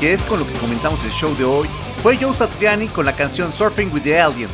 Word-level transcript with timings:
que 0.00 0.12
es 0.12 0.22
con 0.24 0.38
lo 0.38 0.46
que 0.46 0.52
comenzamos 0.58 1.02
el 1.02 1.10
show 1.12 1.34
de 1.34 1.44
hoy 1.44 1.66
fue 2.02 2.18
Joe 2.18 2.34
Satriani 2.34 2.88
con 2.88 3.06
la 3.06 3.16
canción 3.16 3.50
Surfing 3.50 3.90
with 3.90 4.02
the 4.02 4.20
Alien, 4.20 4.50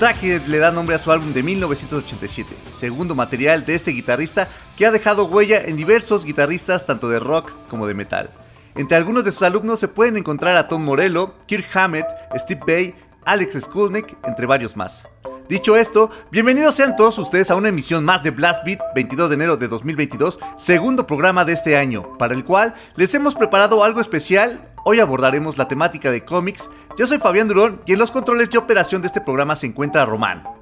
track 0.00 0.18
que 0.18 0.40
le 0.40 0.58
da 0.58 0.72
nombre 0.72 0.96
a 0.96 0.98
su 0.98 1.12
álbum 1.12 1.32
de 1.32 1.40
1987, 1.44 2.56
segundo 2.76 3.14
material 3.14 3.64
de 3.64 3.76
este 3.76 3.92
guitarrista 3.92 4.48
que 4.76 4.84
ha 4.84 4.90
dejado 4.90 5.26
huella 5.26 5.62
en 5.62 5.76
diversos 5.76 6.24
guitarristas 6.24 6.84
tanto 6.84 7.08
de 7.08 7.20
rock 7.20 7.52
como 7.70 7.86
de 7.86 7.94
metal. 7.94 8.30
Entre 8.74 8.96
algunos 8.96 9.24
de 9.24 9.30
sus 9.30 9.44
alumnos 9.44 9.78
se 9.78 9.86
pueden 9.86 10.16
encontrar 10.16 10.56
a 10.56 10.66
Tom 10.66 10.82
Morello, 10.82 11.34
Kirk 11.46 11.68
Hammett, 11.72 12.06
Steve 12.34 12.62
Bay, 12.66 12.94
Alex 13.24 13.60
Skulnick, 13.60 14.16
entre 14.24 14.46
varios 14.46 14.76
más. 14.76 15.06
Dicho 15.48 15.76
esto, 15.76 16.10
bienvenidos 16.32 16.74
sean 16.74 16.96
todos 16.96 17.18
ustedes 17.18 17.52
a 17.52 17.54
una 17.54 17.68
emisión 17.68 18.04
más 18.04 18.24
de 18.24 18.32
Blast 18.32 18.64
Beat 18.64 18.80
22 18.96 19.28
de 19.28 19.34
enero 19.36 19.56
de 19.56 19.68
2022, 19.68 20.40
segundo 20.56 21.06
programa 21.06 21.44
de 21.44 21.52
este 21.52 21.76
año, 21.76 22.18
para 22.18 22.34
el 22.34 22.44
cual 22.44 22.74
les 22.96 23.14
hemos 23.14 23.36
preparado 23.36 23.84
algo 23.84 24.00
especial. 24.00 24.68
Hoy 24.84 24.98
abordaremos 24.98 25.56
la 25.56 25.68
temática 25.68 26.10
de 26.10 26.24
cómics. 26.24 26.68
Yo 26.98 27.06
soy 27.06 27.18
Fabián 27.18 27.46
Durón 27.46 27.80
y 27.86 27.92
en 27.92 28.00
los 28.00 28.10
controles 28.10 28.50
de 28.50 28.58
operación 28.58 29.02
de 29.02 29.06
este 29.06 29.20
programa 29.20 29.54
se 29.54 29.68
encuentra 29.68 30.04
Román. 30.04 30.55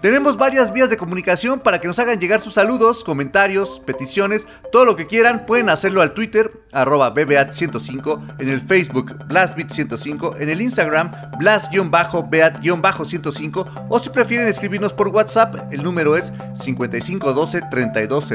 Tenemos 0.00 0.36
varias 0.36 0.72
vías 0.72 0.90
de 0.90 0.96
comunicación 0.96 1.58
para 1.58 1.80
que 1.80 1.88
nos 1.88 1.98
hagan 1.98 2.20
llegar 2.20 2.38
sus 2.38 2.54
saludos, 2.54 3.02
comentarios, 3.02 3.82
peticiones, 3.84 4.46
todo 4.70 4.84
lo 4.84 4.94
que 4.94 5.08
quieran. 5.08 5.44
Pueden 5.44 5.70
hacerlo 5.70 6.02
al 6.02 6.14
Twitter, 6.14 6.52
arroba 6.70 7.12
BBAT105, 7.12 8.36
en 8.38 8.48
el 8.48 8.60
Facebook, 8.60 9.18
BlastBeat105, 9.26 10.36
en 10.38 10.50
el 10.50 10.62
Instagram, 10.62 11.10
Blast-Beat-105, 11.40 13.86
o 13.88 13.98
si 13.98 14.10
prefieren 14.10 14.46
escribirnos 14.46 14.92
por 14.92 15.08
WhatsApp, 15.08 15.72
el 15.72 15.82
número 15.82 16.16
es 16.16 16.32
5512 16.56 17.62
32 17.68 18.32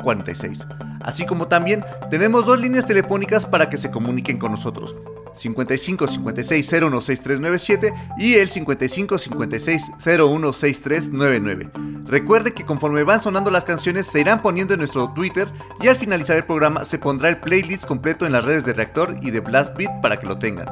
46. 0.00 0.66
Así 1.00 1.26
como 1.26 1.48
también 1.48 1.84
tenemos 2.08 2.46
dos 2.46 2.60
líneas 2.60 2.86
telefónicas 2.86 3.46
para 3.46 3.68
que 3.68 3.78
se 3.78 3.90
comuniquen 3.90 4.38
con 4.38 4.52
nosotros. 4.52 4.94
55 5.34 6.08
56 6.08 6.66
016397 6.66 7.94
y 8.18 8.34
el 8.34 8.48
55 8.48 9.18
56 9.18 9.92
016399. 9.98 11.70
Recuerde 12.06 12.54
que 12.54 12.64
conforme 12.64 13.02
van 13.04 13.22
sonando 13.22 13.50
las 13.50 13.64
canciones 13.64 14.06
se 14.06 14.20
irán 14.20 14.42
poniendo 14.42 14.74
en 14.74 14.80
nuestro 14.80 15.12
Twitter 15.14 15.48
y 15.80 15.88
al 15.88 15.96
finalizar 15.96 16.36
el 16.36 16.44
programa 16.44 16.84
se 16.84 16.98
pondrá 16.98 17.28
el 17.28 17.38
playlist 17.38 17.84
completo 17.84 18.26
en 18.26 18.32
las 18.32 18.44
redes 18.44 18.64
de 18.64 18.72
Reactor 18.72 19.16
y 19.20 19.30
de 19.30 19.40
Blast 19.40 19.76
Beat 19.76 20.00
para 20.00 20.18
que 20.18 20.26
lo 20.26 20.38
tengan. 20.38 20.66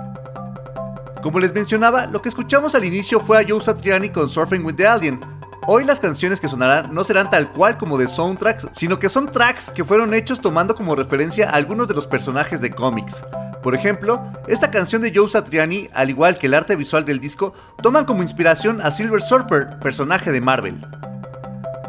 Como 1.23 1.39
les 1.39 1.55
mencionaba, 1.55 2.07
lo 2.07 2.21
que 2.21 2.29
escuchamos 2.29 2.75
al 2.75 2.85
inicio 2.85 3.21
fue 3.21 3.39
a 3.39 3.47
Joe 3.49 3.63
Satriani 3.63 4.11
con 4.11 4.29
Surfing 4.29 4.65
with 4.65 4.75
the 4.75 4.87
Alien, 4.87 5.21
Hoy 5.65 5.85
las 5.85 6.01
canciones 6.01 6.41
que 6.41 6.49
sonarán 6.49 6.93
no 6.93 7.05
serán 7.05 7.31
tal 7.31 7.53
cual 7.53 7.79
como 7.79 7.97
de 7.97 8.09
soundtracks, 8.09 8.67
sino 8.73 8.99
que 8.99 9.09
son 9.09 9.31
tracks 9.31 9.71
que 9.71 9.85
fueron 9.85 10.13
hechos 10.13 10.41
tomando 10.41 10.75
como 10.75 10.97
referencia 10.97 11.49
a 11.49 11.53
algunos 11.53 11.87
de 11.87 11.95
los 11.95 12.09
personajes 12.09 12.61
de 12.61 12.73
cómics. 12.73 13.25
Por 13.63 13.77
ejemplo, 13.77 14.21
esta 14.49 14.73
canción 14.73 15.03
de 15.03 15.13
Joe 15.15 15.29
Satriani, 15.29 15.89
al 15.95 16.11
igual 16.11 16.37
que 16.37 16.49
el 16.49 16.55
arte 16.55 16.75
visual 16.75 17.05
del 17.05 17.21
disco, 17.21 17.55
toman 17.81 18.07
como 18.07 18.25
inspiración 18.25 18.81
a 18.81 18.91
Silver 18.91 19.23
Surfer, 19.23 19.79
personaje 19.79 20.33
de 20.33 20.41
Marvel. 20.41 20.85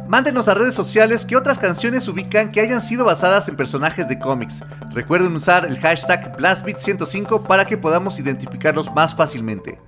Mándenos 0.07 0.47
a 0.47 0.53
redes 0.53 0.75
sociales 0.75 1.25
qué 1.25 1.35
otras 1.35 1.57
canciones 1.57 2.07
ubican 2.07 2.51
que 2.51 2.61
hayan 2.61 2.79
sido 2.79 3.05
basadas 3.05 3.49
en 3.49 3.57
personajes 3.57 4.07
de 4.07 4.19
cómics. 4.19 4.61
Recuerden 4.91 5.35
usar 5.35 5.65
el 5.65 5.79
hashtag 5.79 6.37
BlastBeat105 6.37 7.47
para 7.47 7.65
que 7.65 7.77
podamos 7.77 8.19
identificarlos 8.19 8.93
más 8.93 9.15
fácilmente. 9.15 9.79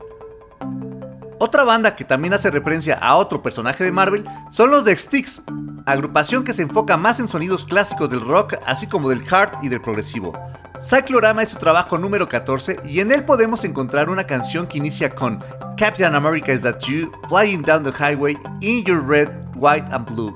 Otra 1.37 1.63
banda 1.63 1.95
que 1.95 2.05
también 2.05 2.33
hace 2.33 2.49
referencia 2.49 2.97
a 2.97 3.15
otro 3.15 3.41
personaje 3.41 3.83
de 3.83 3.91
Marvel 3.91 4.23
son 4.51 4.71
los 4.71 4.85
de 4.85 4.95
Styx, 4.95 5.43
agrupación 5.85 6.45
que 6.45 6.53
se 6.53 6.61
enfoca 6.61 6.95
más 6.95 7.19
en 7.19 7.27
sonidos 7.27 7.65
clásicos 7.65 8.09
del 8.09 8.21
rock, 8.21 8.55
así 8.65 8.87
como 8.87 9.09
del 9.09 9.23
hard 9.29 9.61
y 9.61 9.67
del 9.67 9.81
progresivo. 9.81 10.33
Cyclorama 10.81 11.43
es 11.43 11.49
su 11.49 11.57
trabajo 11.57 11.97
número 11.97 12.29
14 12.29 12.79
y 12.85 13.01
en 13.01 13.11
él 13.11 13.23
podemos 13.25 13.65
encontrar 13.65 14.09
una 14.09 14.25
canción 14.25 14.67
que 14.67 14.77
inicia 14.77 15.13
con 15.13 15.43
Captain 15.77 16.15
America 16.15 16.53
is 16.53 16.61
that 16.61 16.79
you, 16.81 17.11
flying 17.27 17.61
down 17.61 17.83
the 17.83 17.91
highway 17.91 18.37
in 18.61 18.83
your 18.85 19.05
red, 19.05 19.29
white 19.55 19.87
and 19.91 20.05
blue. 20.05 20.35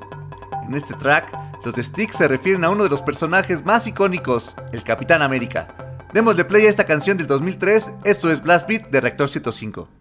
En 0.68 0.76
este 0.76 0.94
track, 0.96 1.32
los 1.64 1.76
de 1.76 1.84
Styx 1.84 2.18
se 2.18 2.28
refieren 2.28 2.64
a 2.66 2.70
uno 2.70 2.84
de 2.84 2.90
los 2.90 3.02
personajes 3.02 3.66
más 3.66 3.88
icónicos, 3.88 4.56
el 4.74 4.84
Capitán 4.84 5.22
América. 5.22 5.68
Démosle 6.14 6.44
play 6.44 6.66
a 6.66 6.70
esta 6.70 6.86
canción 6.86 7.18
del 7.18 7.28
2003, 7.28 7.92
esto 8.04 8.32
es 8.32 8.42
Blast 8.42 8.68
Beat 8.68 8.90
de 8.90 9.02
Reactor 9.02 9.30
105. 9.30 9.99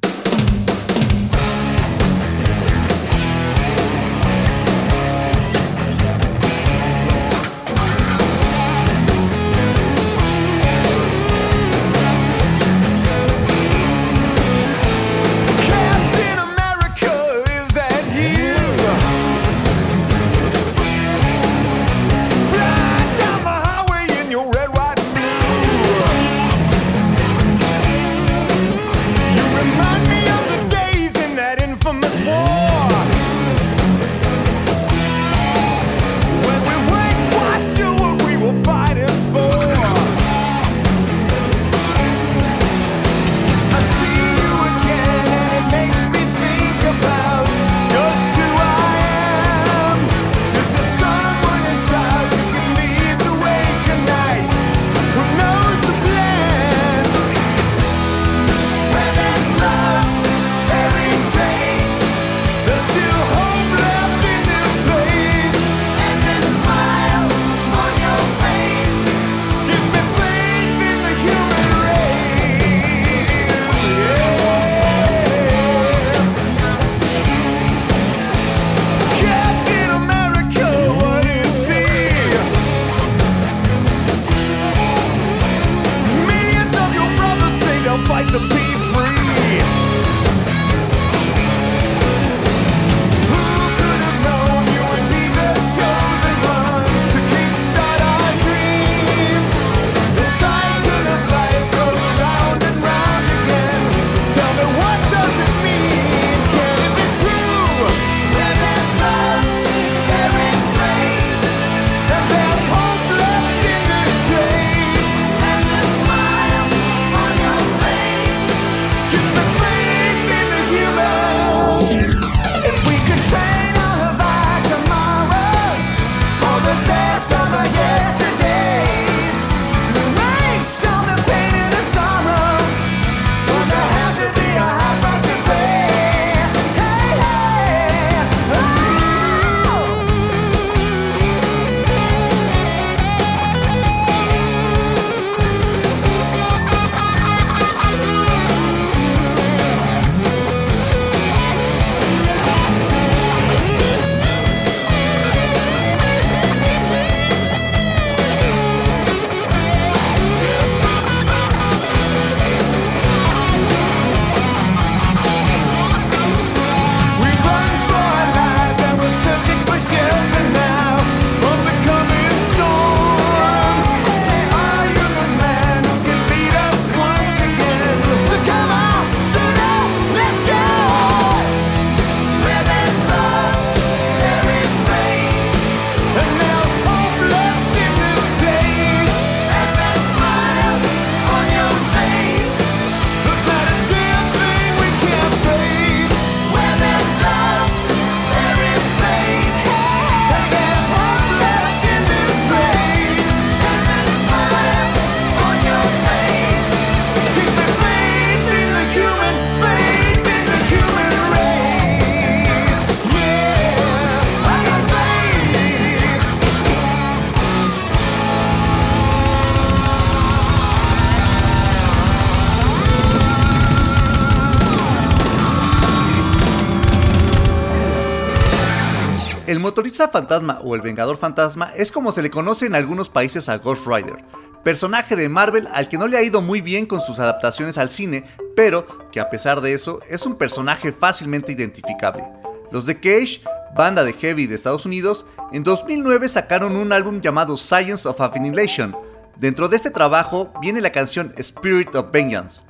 El 229.48 229.60
motorista 229.60 230.08
fantasma 230.08 230.60
o 230.62 230.74
el 230.74 230.82
vengador 230.82 231.16
fantasma 231.16 231.72
es 231.74 231.90
como 231.90 232.12
se 232.12 232.20
le 232.20 232.28
conoce 232.28 232.66
en 232.66 232.74
algunos 232.74 233.08
países 233.08 233.48
a 233.48 233.56
Ghost 233.56 233.86
Rider, 233.86 234.22
personaje 234.62 235.16
de 235.16 235.30
Marvel 235.30 235.66
al 235.72 235.88
que 235.88 235.96
no 235.96 236.06
le 236.06 236.18
ha 236.18 236.22
ido 236.22 236.42
muy 236.42 236.60
bien 236.60 236.84
con 236.84 237.00
sus 237.00 237.18
adaptaciones 237.18 237.78
al 237.78 237.88
cine, 237.88 238.26
pero 238.54 238.86
que 239.10 239.20
a 239.20 239.30
pesar 239.30 239.62
de 239.62 239.72
eso 239.72 240.00
es 240.06 240.26
un 240.26 240.36
personaje 240.36 240.92
fácilmente 240.92 241.50
identificable. 241.50 242.28
Los 242.70 242.84
de 242.84 243.00
Cage, 243.00 243.40
banda 243.74 244.04
de 244.04 244.12
heavy 244.12 244.46
de 244.46 244.54
Estados 244.54 244.84
Unidos, 244.84 245.24
en 245.50 245.64
2009 245.64 246.28
sacaron 246.28 246.76
un 246.76 246.92
álbum 246.92 247.22
llamado 247.22 247.56
Science 247.56 248.06
of 248.06 248.20
Annihilation. 248.20 248.94
Dentro 249.38 249.70
de 249.70 249.76
este 249.76 249.90
trabajo 249.90 250.52
viene 250.60 250.82
la 250.82 250.92
canción 250.92 251.32
Spirit 251.38 251.94
of 251.94 252.12
Vengeance, 252.12 252.64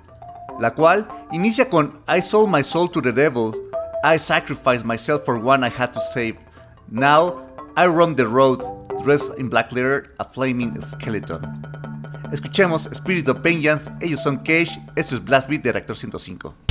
la 0.61 0.75
cual 0.75 1.09
inicia 1.33 1.69
con 1.69 1.99
I 2.07 2.23
sold 2.23 2.49
my 2.49 2.63
soul 2.63 2.89
to 2.89 3.03
the 3.03 3.11
devil, 3.11 3.53
I 4.05 4.17
sacrificed 4.17 4.85
myself 4.85 5.25
for 5.25 5.45
one 5.45 5.67
I 5.67 5.73
had 5.77 5.91
to 5.91 6.01
save. 6.15 6.37
Now 6.91 7.47
I 7.77 7.87
roam 7.87 8.15
the 8.15 8.27
road, 8.27 8.63
dressed 9.03 9.39
in 9.39 9.51
black 9.51 9.73
leather, 9.73 10.15
a 10.19 10.25
flaming 10.25 10.81
skeleton. 10.83 11.43
Escuchemos 12.33 12.89
Spirit 12.95 13.29
of 13.29 13.43
Vengeance, 13.43 13.91
ellos 14.01 14.23
son 14.23 14.39
Cage, 14.39 14.79
esto 14.97 15.17
es 15.17 15.25
Blast 15.25 15.51
Beat 15.51 15.63
de 15.65 15.73
Reactor 15.73 15.97
105. 15.97 16.68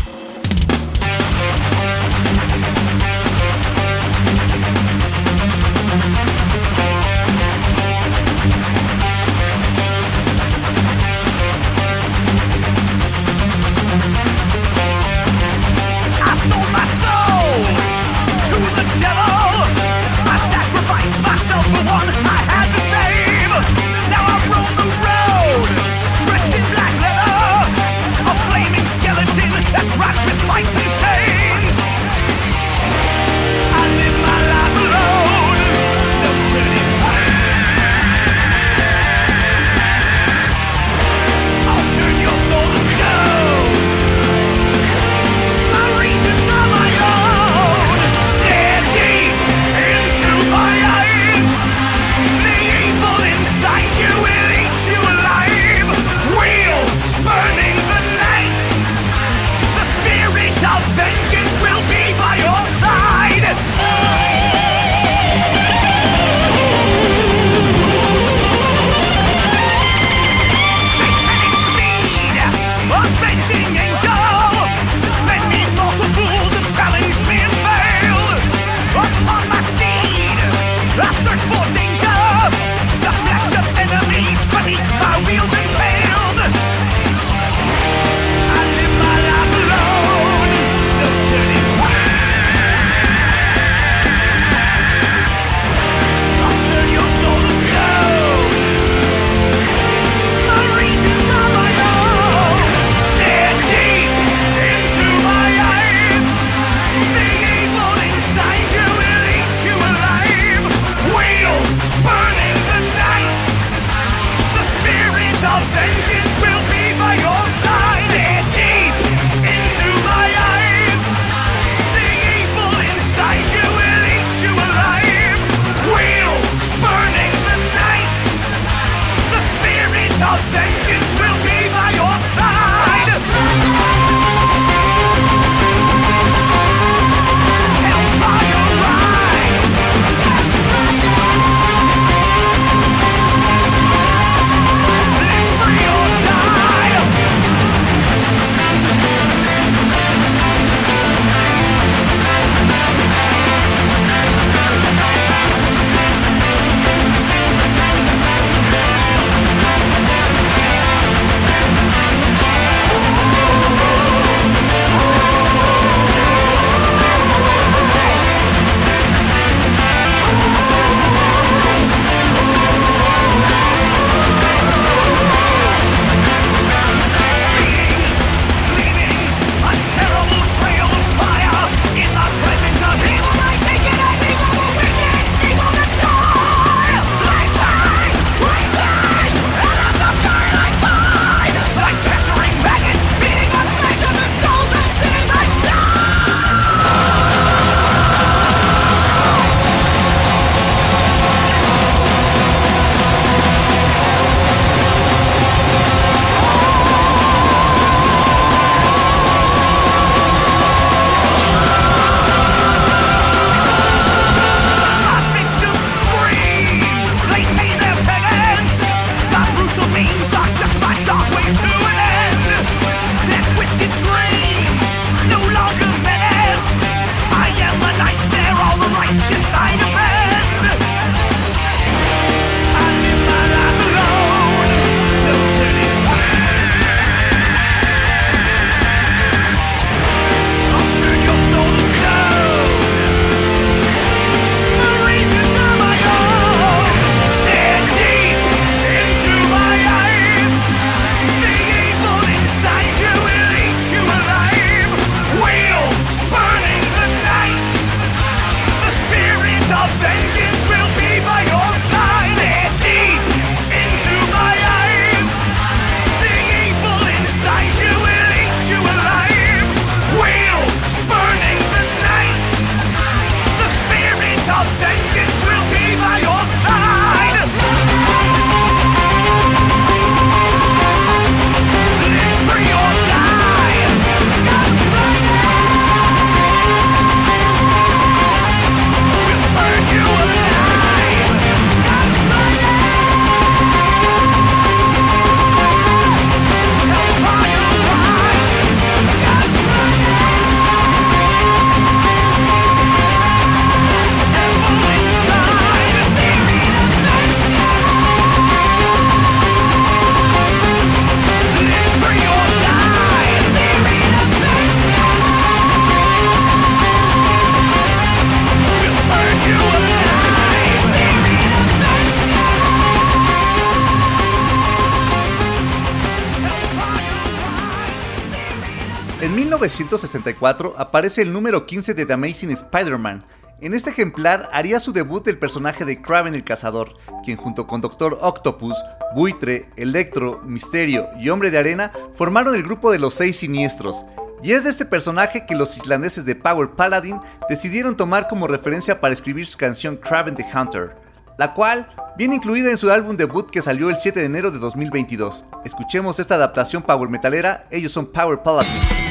1964 329.77 330.73
aparece 330.75 331.21
el 331.21 331.31
número 331.31 331.67
15 331.67 331.93
de 331.93 332.05
The 332.07 332.13
Amazing 332.13 332.49
Spider-Man. 332.49 333.23
En 333.61 333.75
este 333.75 333.91
ejemplar 333.91 334.49
haría 334.51 334.79
su 334.79 334.91
debut 334.91 335.27
el 335.27 335.37
personaje 335.37 335.85
de 335.85 336.01
Kraven 336.01 336.33
el 336.33 336.43
Cazador, 336.43 336.95
quien 337.23 337.37
junto 337.37 337.67
con 337.67 337.79
Doctor 337.79 338.17
Octopus, 338.21 338.75
Buitre, 339.13 339.69
Electro, 339.75 340.41
Misterio 340.43 341.07
y 341.19 341.29
Hombre 341.29 341.51
de 341.51 341.59
Arena 341.59 341.91
formaron 342.15 342.55
el 342.55 342.63
grupo 342.63 342.91
de 342.91 342.97
los 342.97 343.13
Seis 343.13 343.37
Siniestros. 343.37 344.03
Y 344.41 344.53
es 344.53 344.63
de 344.63 344.71
este 344.71 344.85
personaje 344.85 345.45
que 345.45 345.55
los 345.55 345.77
islandeses 345.77 346.25
de 346.25 346.35
Power 346.35 346.71
Paladin 346.71 347.19
decidieron 347.47 347.95
tomar 347.95 348.27
como 348.27 348.47
referencia 348.47 348.99
para 348.99 349.13
escribir 349.13 349.45
su 349.45 349.59
canción 349.59 349.95
Kraven 349.95 350.35
the 350.35 350.45
Hunter, 350.55 350.95
la 351.37 351.53
cual 351.53 351.87
viene 352.17 352.35
incluida 352.35 352.71
en 352.71 352.79
su 352.79 352.89
álbum 352.89 353.15
debut 353.15 353.51
que 353.51 353.61
salió 353.61 353.91
el 353.91 353.97
7 353.97 354.19
de 354.19 354.25
enero 354.25 354.49
de 354.49 354.57
2022. 354.57 355.45
Escuchemos 355.65 356.19
esta 356.19 356.33
adaptación 356.33 356.81
power 356.81 357.09
metalera, 357.09 357.67
ellos 357.69 357.91
son 357.91 358.07
Power 358.07 358.39
Paladin. 358.39 359.06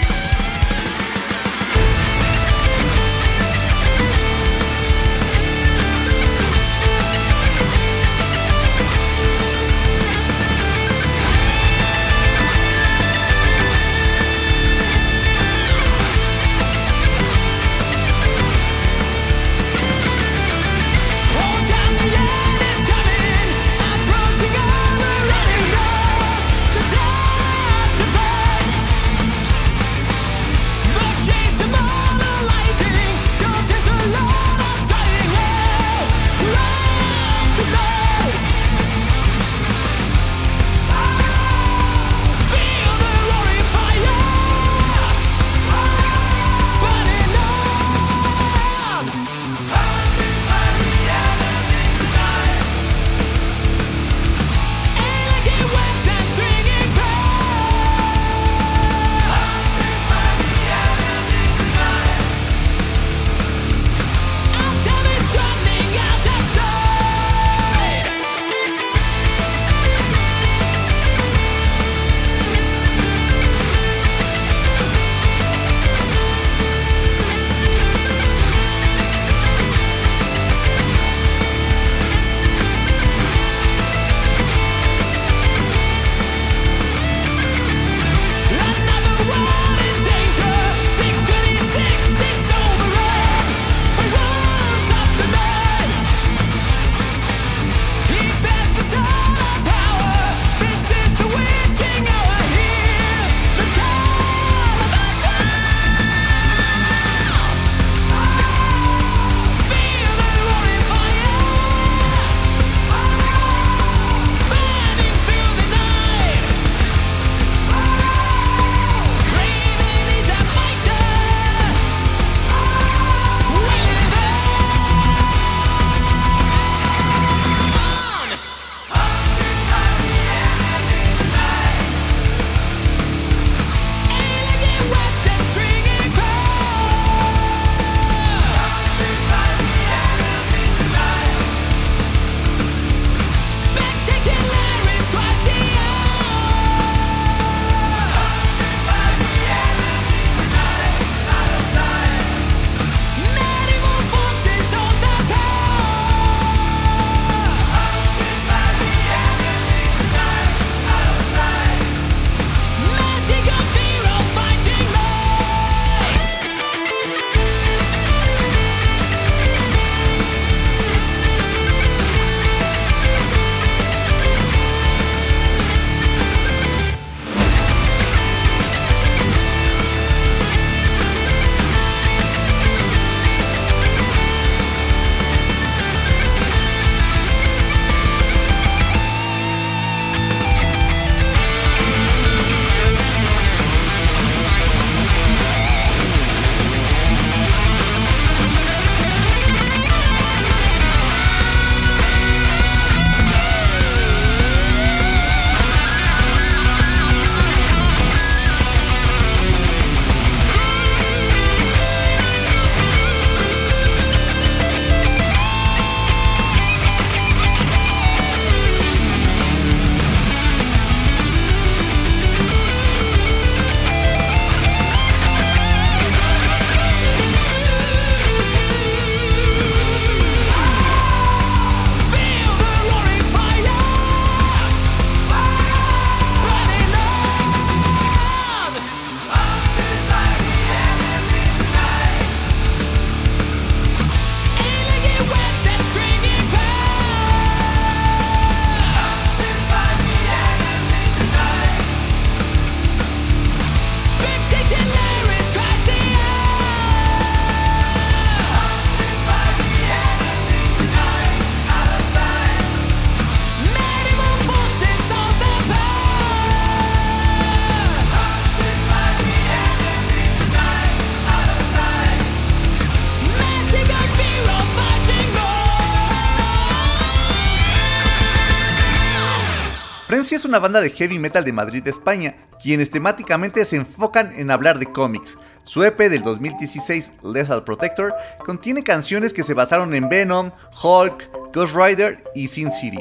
Una 280.57 280.63
banda 280.63 280.81
de 280.81 280.89
heavy 280.89 281.19
metal 281.19 281.45
de 281.45 281.53
Madrid, 281.53 281.87
España, 281.87 282.35
quienes 282.63 282.91
temáticamente 282.91 283.63
se 283.67 283.77
enfocan 283.77 284.33
en 284.39 284.51
hablar 284.51 284.79
de 284.79 284.87
cómics. 284.87 285.37
Su 285.65 285.85
EP 285.85 285.99
del 286.09 286.23
2016, 286.23 287.19
Lethal 287.23 287.63
Protector, 287.63 288.15
contiene 288.43 288.83
canciones 288.83 289.35
que 289.35 289.43
se 289.43 289.53
basaron 289.53 289.95
en 289.95 290.09
Venom, 290.09 290.53
Hulk, 290.83 291.53
Ghost 291.53 291.77
Rider 291.77 292.25
y 292.35 292.49
Sin 292.49 292.73
City. 292.73 293.01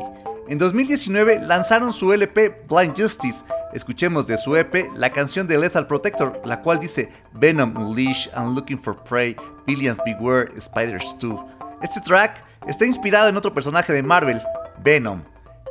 En 0.49 0.57
2019 0.57 1.39
lanzaron 1.43 1.93
su 1.93 2.11
LP 2.11 2.65
Blind 2.67 2.99
Justice. 2.99 3.45
Escuchemos 3.73 4.27
de 4.27 4.37
su 4.37 4.57
EP 4.57 4.91
la 4.93 5.13
canción 5.13 5.47
de 5.47 5.57
Lethal 5.57 5.87
Protector, 5.87 6.41
la 6.43 6.61
cual 6.61 6.81
dice 6.81 7.09
Venom 7.31 7.77
Unleash 7.77 8.27
and 8.35 8.53
Looking 8.53 8.79
for 8.79 9.01
Prey, 9.05 9.37
Billions 9.65 9.99
Beware, 10.03 10.51
Spiders 10.59 11.15
2. 11.21 11.39
Este 11.81 12.01
track 12.01 12.43
está 12.67 12.85
inspirado 12.85 13.29
en 13.29 13.37
otro 13.37 13.53
personaje 13.53 13.93
de 13.93 14.03
Marvel, 14.03 14.41
Venom. 14.83 15.21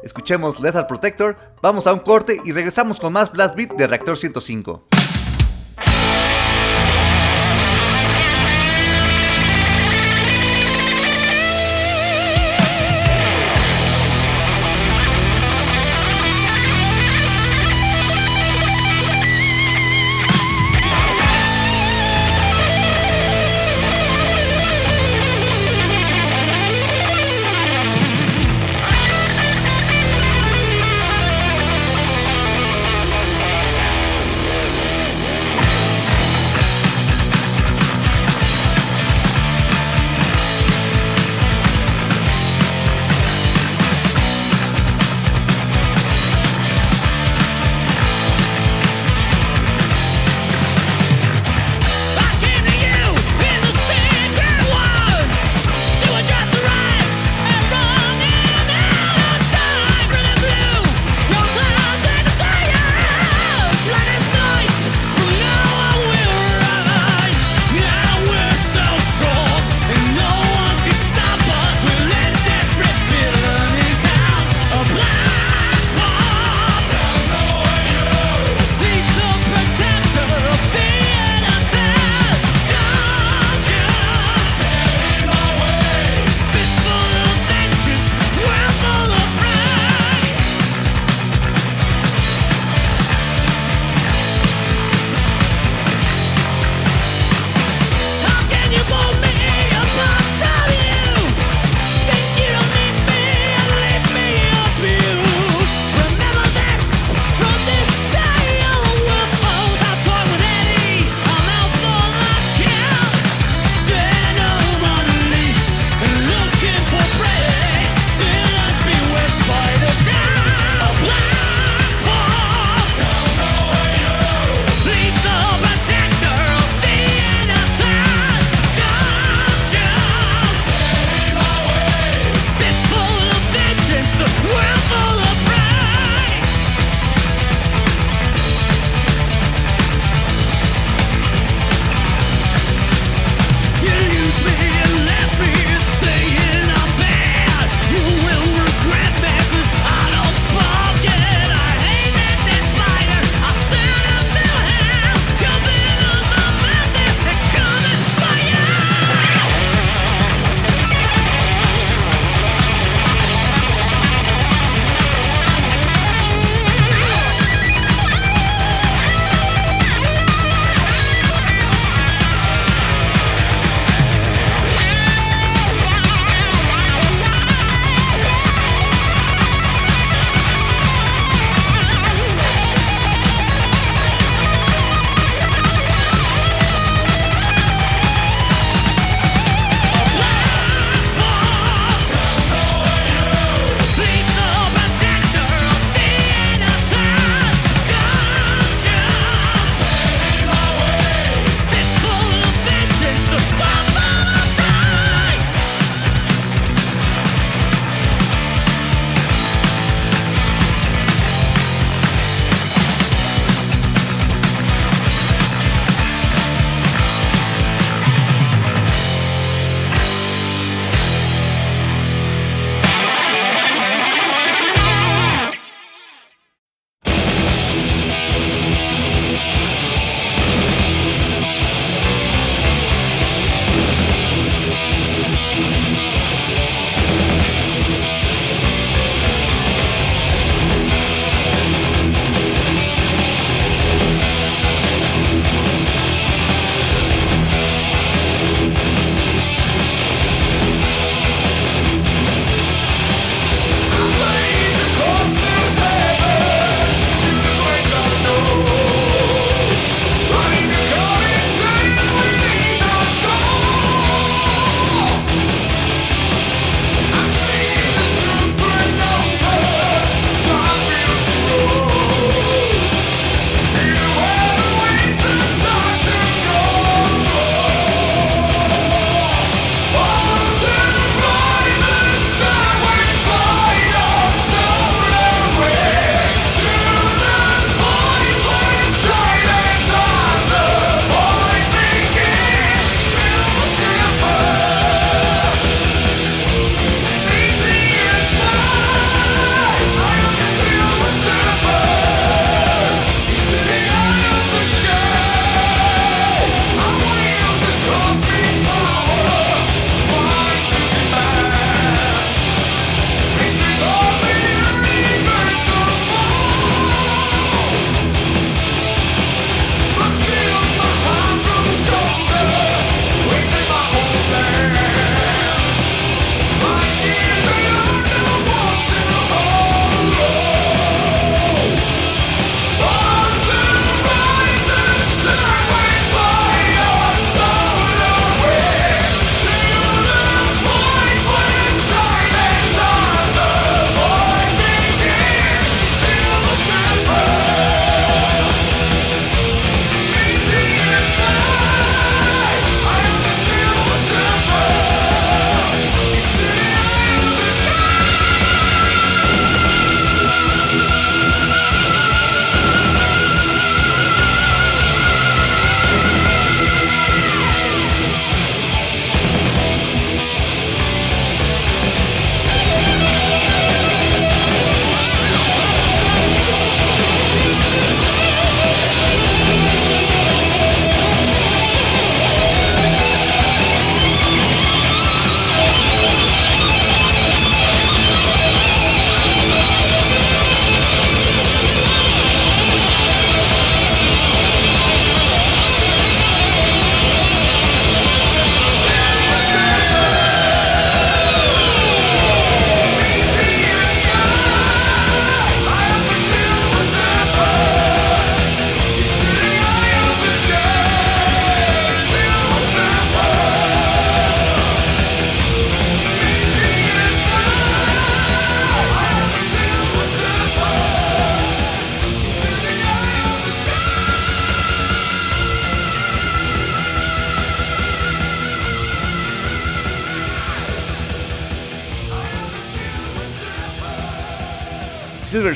Escuchemos 0.05 0.61
Lethal 0.61 0.87
Protector, 0.87 1.37
vamos 1.63 1.87
a 1.87 1.95
un 1.95 2.01
corte 2.01 2.39
y 2.45 2.53
regresamos 2.53 3.01
con 3.01 3.15
más 3.15 3.33
Blast 3.33 3.57
Beat 3.57 3.73
de 3.73 3.87
Reactor 3.87 4.19
105. 4.19 4.85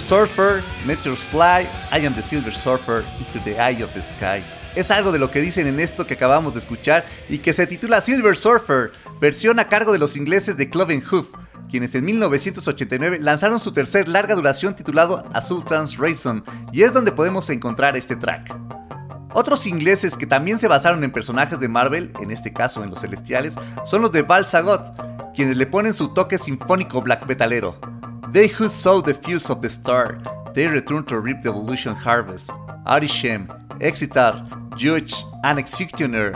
Surfer, 0.08 0.62
Meteors 0.86 1.18
Fly, 1.18 1.68
I 1.92 2.06
am 2.06 2.14
the 2.14 2.22
Silver 2.22 2.50
Surfer, 2.50 3.04
into 3.18 3.38
the 3.44 3.60
eye 3.60 3.82
of 3.82 3.92
the 3.92 4.00
sky. 4.00 4.42
Es 4.74 4.90
algo 4.90 5.12
de 5.12 5.18
lo 5.18 5.30
que 5.30 5.42
dicen 5.42 5.66
en 5.66 5.80
esto 5.80 6.06
que 6.06 6.14
acabamos 6.14 6.54
de 6.54 6.60
escuchar 6.60 7.04
y 7.28 7.40
que 7.40 7.52
se 7.52 7.66
titula 7.66 8.00
Silver 8.00 8.34
Surfer, 8.34 8.92
versión 9.20 9.58
a 9.58 9.68
cargo 9.68 9.92
de 9.92 9.98
los 9.98 10.16
ingleses 10.16 10.56
de 10.56 10.70
Cloven 10.70 11.02
Hoof, 11.02 11.26
quienes 11.70 11.94
en 11.94 12.06
1989 12.06 13.18
lanzaron 13.20 13.60
su 13.60 13.72
tercer 13.72 14.08
larga 14.08 14.34
duración 14.34 14.74
titulado 14.74 15.28
A 15.34 15.42
Sultan's 15.42 15.98
Raisin, 15.98 16.42
y 16.72 16.84
es 16.84 16.94
donde 16.94 17.12
podemos 17.12 17.50
encontrar 17.50 17.94
este 17.94 18.16
track. 18.16 18.56
Otros 19.34 19.66
ingleses 19.66 20.16
que 20.16 20.26
también 20.26 20.58
se 20.58 20.68
basaron 20.68 21.04
en 21.04 21.12
personajes 21.12 21.60
de 21.60 21.68
Marvel, 21.68 22.14
en 22.22 22.30
este 22.30 22.54
caso 22.54 22.82
en 22.82 22.88
los 22.88 23.02
celestiales, 23.02 23.56
son 23.84 24.00
los 24.00 24.12
de 24.12 24.22
Val 24.22 24.46
quienes 25.34 25.58
le 25.58 25.66
ponen 25.66 25.92
su 25.92 26.14
toque 26.14 26.38
sinfónico 26.38 27.02
black 27.02 27.26
metalero. 27.28 27.78
They 28.32 28.48
who 28.48 28.68
saw 28.68 29.00
the 29.00 29.14
fuse 29.14 29.50
of 29.50 29.62
the 29.62 29.70
star, 29.70 30.18
they 30.52 30.66
return 30.66 31.04
to 31.06 31.18
reap 31.18 31.40
the 31.42 31.48
evolution 31.48 31.94
harvest. 31.94 32.50
Arishem, 32.84 33.46
Exitar, 33.80 34.44
Judge, 34.76 35.24
and 35.42 35.58
Executioner. 35.58 36.32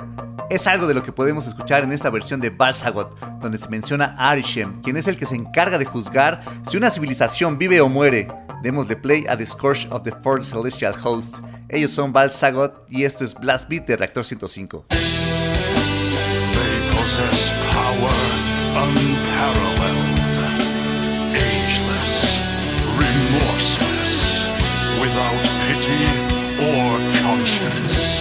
Es 0.49 0.67
algo 0.67 0.87
de 0.87 0.95
lo 0.95 1.03
que 1.03 1.13
podemos 1.13 1.47
escuchar 1.47 1.85
en 1.85 1.93
esta 1.93 2.09
versión 2.09 2.41
de 2.41 2.49
Balsagot, 2.49 3.19
donde 3.41 3.59
se 3.59 3.69
menciona 3.69 4.17
Arishem, 4.19 4.81
quien 4.81 4.97
es 4.97 5.07
el 5.07 5.19
que 5.19 5.27
se 5.27 5.37
encarga 5.37 5.77
de 5.77 5.85
juzgar 5.85 6.41
si 6.69 6.79
una 6.79 6.91
civilización 6.91 7.59
vive 7.59 7.83
o 7.83 7.91
muere. 7.91 8.27
Démosle 8.63 8.97
play 8.97 9.27
a 9.29 9.37
The 9.37 9.47
Scourge 9.47 9.87
of 9.91 10.03
the 10.03 10.13
Fourth 10.23 10.45
Celestial 10.45 10.95
Host. 11.03 11.41
Ellos 11.69 11.91
son 11.91 12.13
Balsagot 12.13 12.87
y 12.89 13.05
esto 13.05 13.25
es 13.25 13.35
Blast 13.35 13.69
Beat 13.69 13.87
de 13.87 13.97
Reactor 13.97 14.25
105. 14.25 14.87
They 14.89 14.99
possess 16.97 17.53
power 17.71 18.13
unparalleled, 18.77 20.12
conscience, 27.73 28.21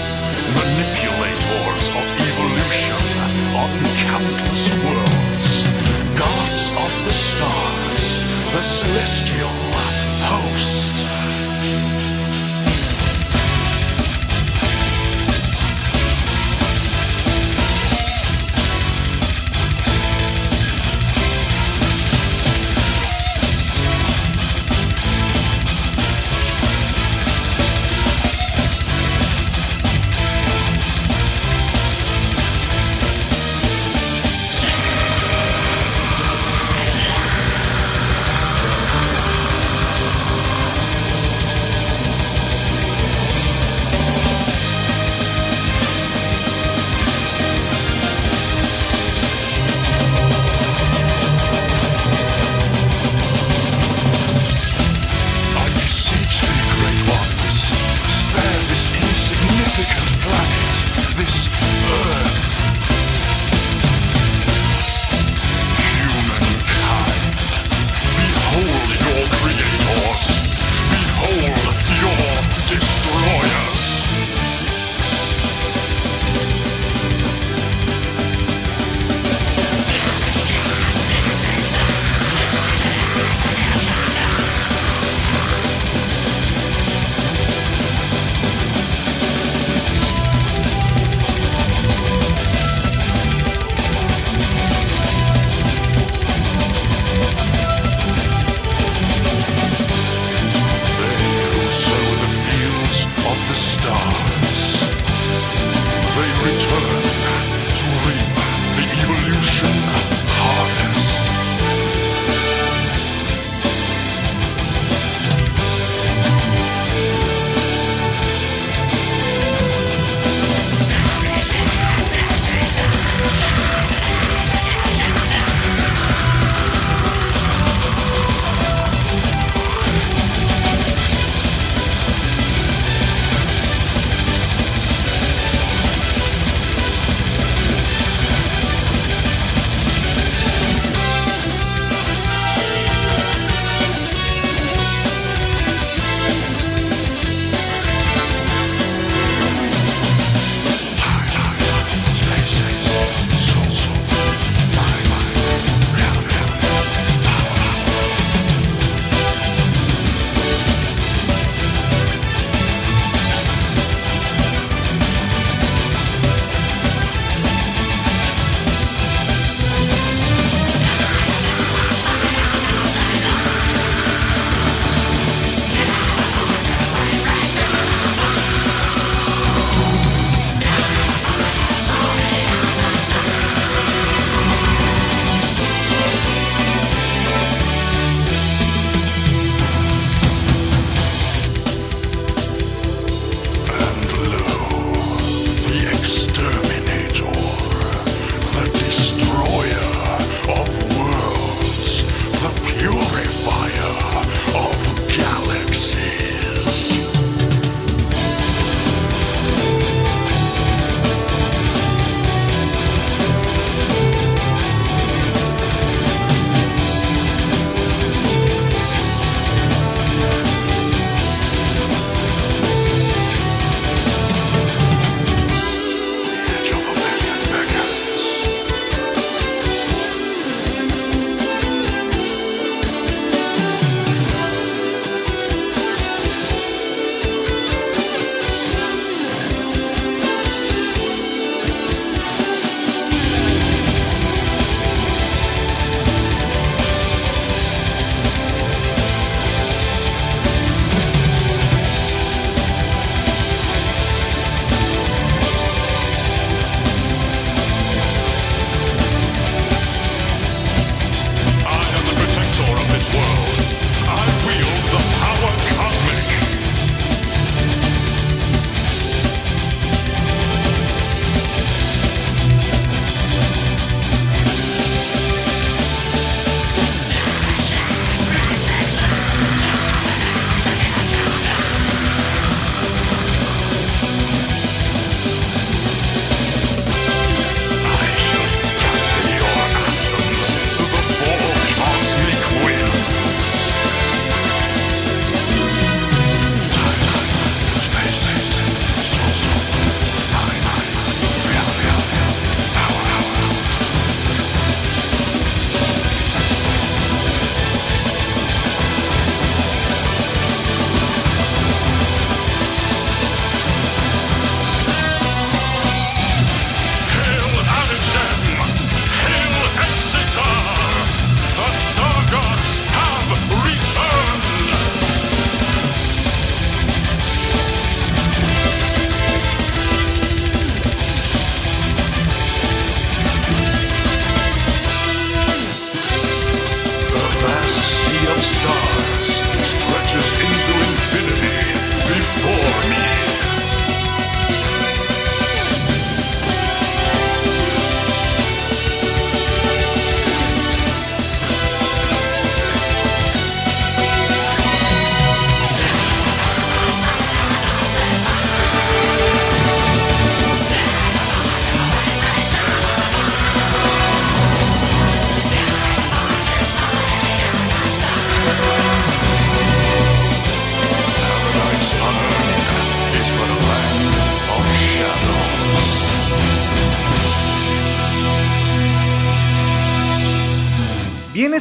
manipulators 0.56 1.90
of 1.90 2.06
evolution 2.30 2.96
on 3.56 3.70
countless 4.08 4.64
worlds, 4.84 5.68
gods 6.18 6.72
of 6.72 6.92
the 7.06 7.14
stars, 7.14 8.04
the 8.54 8.64
celestial 8.64 9.61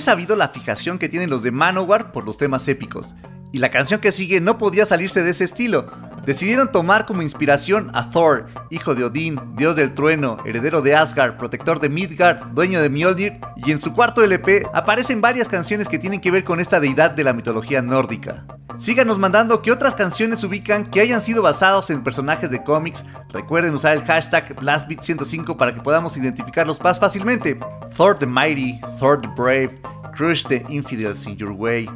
es 0.00 0.04
sabido 0.04 0.34
la 0.34 0.48
fijación 0.48 0.98
que 0.98 1.10
tienen 1.10 1.28
los 1.28 1.42
de 1.42 1.50
Manowar 1.50 2.10
por 2.10 2.24
los 2.24 2.38
temas 2.38 2.66
épicos, 2.68 3.14
y 3.52 3.58
la 3.58 3.70
canción 3.70 4.00
que 4.00 4.12
sigue 4.12 4.40
no 4.40 4.56
podía 4.56 4.86
salirse 4.86 5.22
de 5.22 5.32
ese 5.32 5.44
estilo. 5.44 5.90
Decidieron 6.24 6.70
tomar 6.70 7.06
como 7.06 7.22
inspiración 7.22 7.90
a 7.94 8.10
Thor, 8.10 8.46
hijo 8.70 8.94
de 8.94 9.04
Odín, 9.04 9.40
dios 9.56 9.74
del 9.74 9.94
trueno, 9.94 10.36
heredero 10.44 10.82
de 10.82 10.94
Asgard, 10.94 11.38
protector 11.38 11.80
de 11.80 11.88
Midgard, 11.88 12.48
dueño 12.52 12.82
de 12.82 12.90
Mjolnir, 12.90 13.40
y 13.56 13.72
en 13.72 13.80
su 13.80 13.94
cuarto 13.94 14.22
LP 14.22 14.66
aparecen 14.74 15.20
varias 15.20 15.48
canciones 15.48 15.88
que 15.88 15.98
tienen 15.98 16.20
que 16.20 16.30
ver 16.30 16.44
con 16.44 16.60
esta 16.60 16.78
deidad 16.78 17.12
de 17.12 17.24
la 17.24 17.32
mitología 17.32 17.80
nórdica. 17.80 18.44
Síganos 18.78 19.18
mandando 19.18 19.60
que 19.62 19.72
otras 19.72 19.94
canciones 19.94 20.44
ubican 20.44 20.86
que 20.86 21.00
hayan 21.00 21.20
sido 21.20 21.42
basados 21.42 21.90
en 21.90 22.02
personajes 22.02 22.50
de 22.50 22.62
cómics. 22.62 23.04
Recuerden 23.30 23.74
usar 23.74 23.96
el 23.96 24.04
hashtag 24.04 24.56
BlastBeat105 24.56 25.56
para 25.56 25.74
que 25.74 25.82
podamos 25.82 26.16
identificarlos 26.16 26.80
más 26.80 26.98
fácilmente. 26.98 27.58
Thor 27.96 28.18
the 28.18 28.26
Mighty, 28.26 28.80
Thor 28.98 29.20
the 29.20 29.28
Brave, 29.36 29.78
Crush 30.16 30.44
the 30.46 30.64
Infidels 30.68 31.26
in 31.26 31.36
Your 31.36 31.50
Way, 31.50 31.88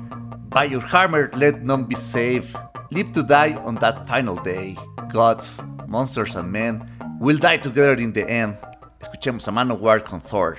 By 0.55 0.67
Your 0.67 0.83
Hammer 0.83 1.31
Let 1.35 1.65
None 1.65 1.83
Be 1.83 1.97
Safe, 1.97 2.55
Live 2.93 3.13
to 3.15 3.25
Die 3.25 3.55
on 3.67 3.75
That 3.83 4.07
Final 4.07 4.37
Day, 4.37 4.79
Gods, 5.13 5.61
Monsters 5.89 6.37
and 6.37 6.53
Men 6.53 6.89
Will 7.19 7.39
Die 7.39 7.57
Together 7.57 7.95
in 8.01 8.13
the 8.13 8.23
End. 8.23 8.57
Escuchemos 9.01 9.49
a 9.49 9.51
Manowar 9.51 10.05
con 10.05 10.21
Thor. 10.21 10.57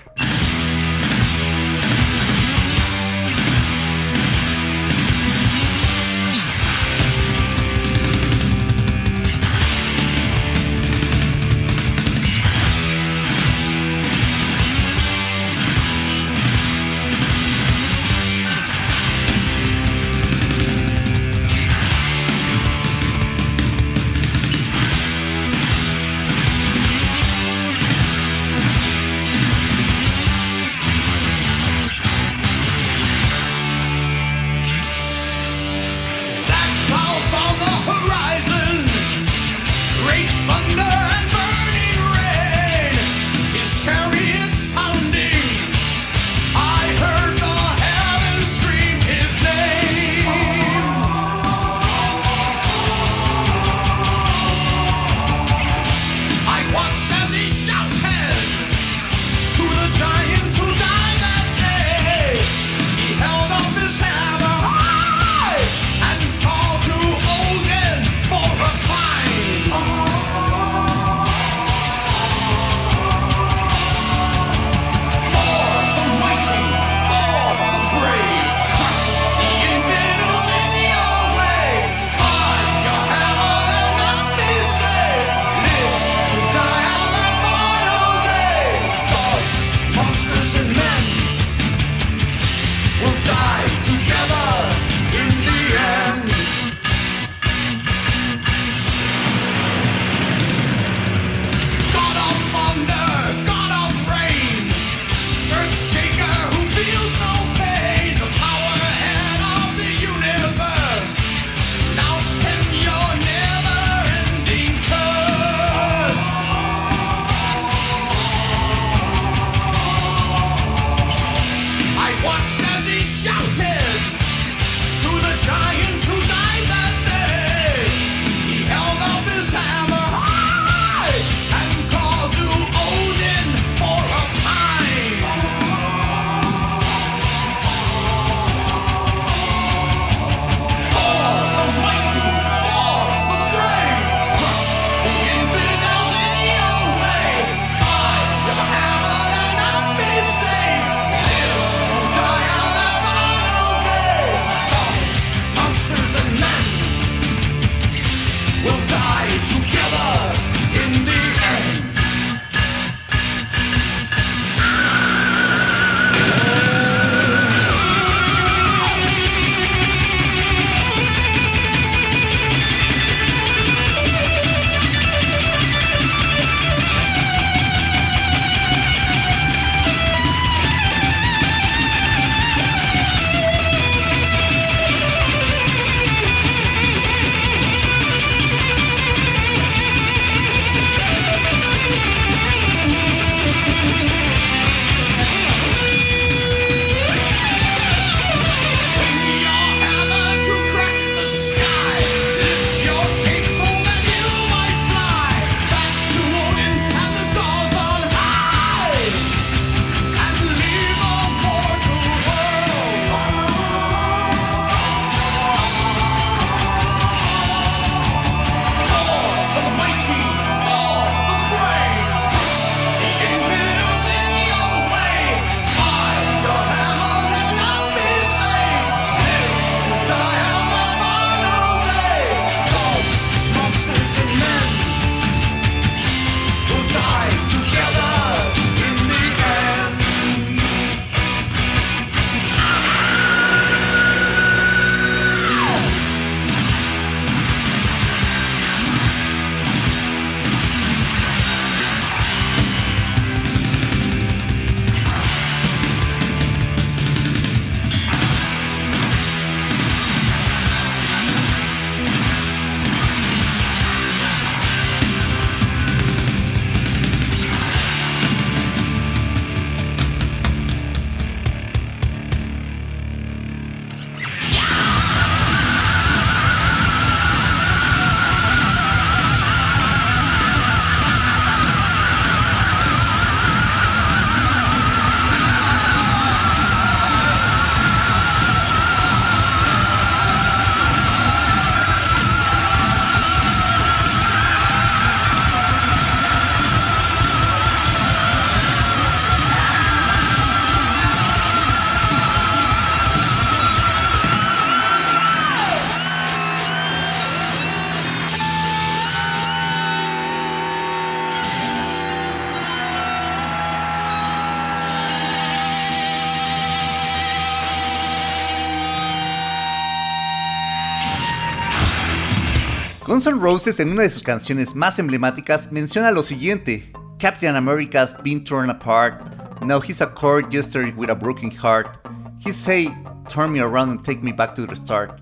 Guns 323.16 323.28
N' 323.28 323.40
Roses 323.40 323.80
en 323.80 323.94
una 323.94 324.02
de 324.02 324.10
sus 324.10 324.24
canciones 324.24 324.76
más 324.76 325.00
emblemáticas 325.00 325.72
menciona 325.72 326.12
lo 326.12 326.22
siguiente: 326.22 326.92
Captain 327.18 327.56
America's 327.56 328.14
been 328.22 328.44
torn 328.44 328.70
apart. 328.70 329.22
Now 329.62 329.80
he's 329.80 330.02
a 330.02 330.06
court 330.06 330.52
jester 330.52 330.94
with 330.98 331.10
a 331.10 331.16
broken 331.16 331.50
heart. 331.50 331.98
He 332.46 332.52
say, 332.52 332.94
turn 333.30 333.54
me 333.54 333.62
around 333.62 333.92
and 333.92 334.04
take 334.04 334.22
me 334.22 334.34
back 334.34 334.54
to 334.56 334.68
the 334.68 334.76
start. 334.76 335.22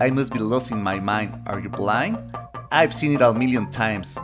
I 0.00 0.10
must 0.10 0.32
be 0.32 0.38
losing 0.38 0.82
my 0.82 0.98
mind. 0.98 1.34
Are 1.46 1.60
you 1.60 1.68
blind? 1.68 2.16
I've 2.72 2.94
seen 2.94 3.12
it 3.12 3.20
a 3.20 3.34
million 3.34 3.70
times. 3.70 4.18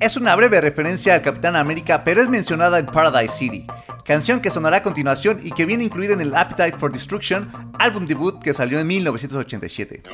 Es 0.00 0.16
una 0.16 0.36
breve 0.36 0.60
referencia 0.60 1.16
al 1.16 1.22
Capitán 1.22 1.56
América, 1.56 2.04
pero 2.04 2.22
es 2.22 2.28
mencionada 2.28 2.78
en 2.78 2.86
Paradise 2.86 3.36
City, 3.36 3.66
canción 4.04 4.40
que 4.40 4.50
sonará 4.50 4.76
a 4.76 4.82
continuación 4.84 5.40
y 5.42 5.50
que 5.50 5.66
viene 5.66 5.82
incluida 5.82 6.14
en 6.14 6.20
el 6.20 6.36
Appetite 6.36 6.78
for 6.78 6.92
Destruction, 6.92 7.50
álbum 7.80 8.06
debut 8.06 8.40
que 8.40 8.54
salió 8.54 8.78
en 8.78 8.86
1987. 8.86 10.04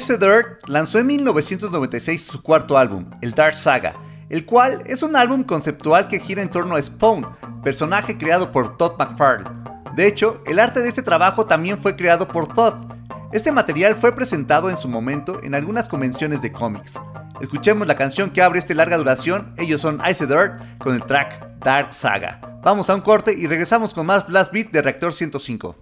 Ice 0.00 0.16
Dirt 0.16 0.66
lanzó 0.66 0.98
en 0.98 1.08
1996 1.08 2.24
su 2.24 2.42
cuarto 2.42 2.78
álbum, 2.78 3.04
el 3.20 3.32
Dark 3.32 3.54
Saga, 3.54 3.96
el 4.30 4.46
cual 4.46 4.82
es 4.86 5.02
un 5.02 5.14
álbum 5.14 5.44
conceptual 5.44 6.08
que 6.08 6.20
gira 6.20 6.40
en 6.40 6.48
torno 6.48 6.74
a 6.74 6.80
Spawn, 6.80 7.26
personaje 7.62 8.16
creado 8.16 8.50
por 8.50 8.78
Todd 8.78 8.98
McFarlane. 8.98 9.50
De 9.94 10.06
hecho, 10.06 10.42
el 10.46 10.58
arte 10.58 10.80
de 10.80 10.88
este 10.88 11.02
trabajo 11.02 11.44
también 11.44 11.76
fue 11.76 11.96
creado 11.96 12.26
por 12.26 12.48
Todd. 12.54 12.76
Este 13.30 13.52
material 13.52 13.94
fue 13.94 14.14
presentado 14.14 14.70
en 14.70 14.78
su 14.78 14.88
momento 14.88 15.38
en 15.42 15.54
algunas 15.54 15.86
convenciones 15.86 16.40
de 16.40 16.50
cómics. 16.50 16.98
Escuchemos 17.42 17.86
la 17.86 17.96
canción 17.96 18.30
que 18.30 18.40
abre 18.40 18.58
esta 18.58 18.72
larga 18.72 18.96
duración, 18.96 19.54
ellos 19.58 19.82
son 19.82 20.00
Ice 20.10 20.26
Dirt 20.26 20.78
con 20.78 20.94
el 20.94 21.04
track 21.04 21.58
Dark 21.58 21.92
Saga. 21.92 22.40
Vamos 22.62 22.88
a 22.88 22.94
un 22.94 23.02
corte 23.02 23.34
y 23.34 23.46
regresamos 23.46 23.92
con 23.92 24.06
más 24.06 24.26
Blast 24.26 24.50
Beat 24.50 24.70
de 24.70 24.80
Reactor 24.80 25.12
105. 25.12 25.76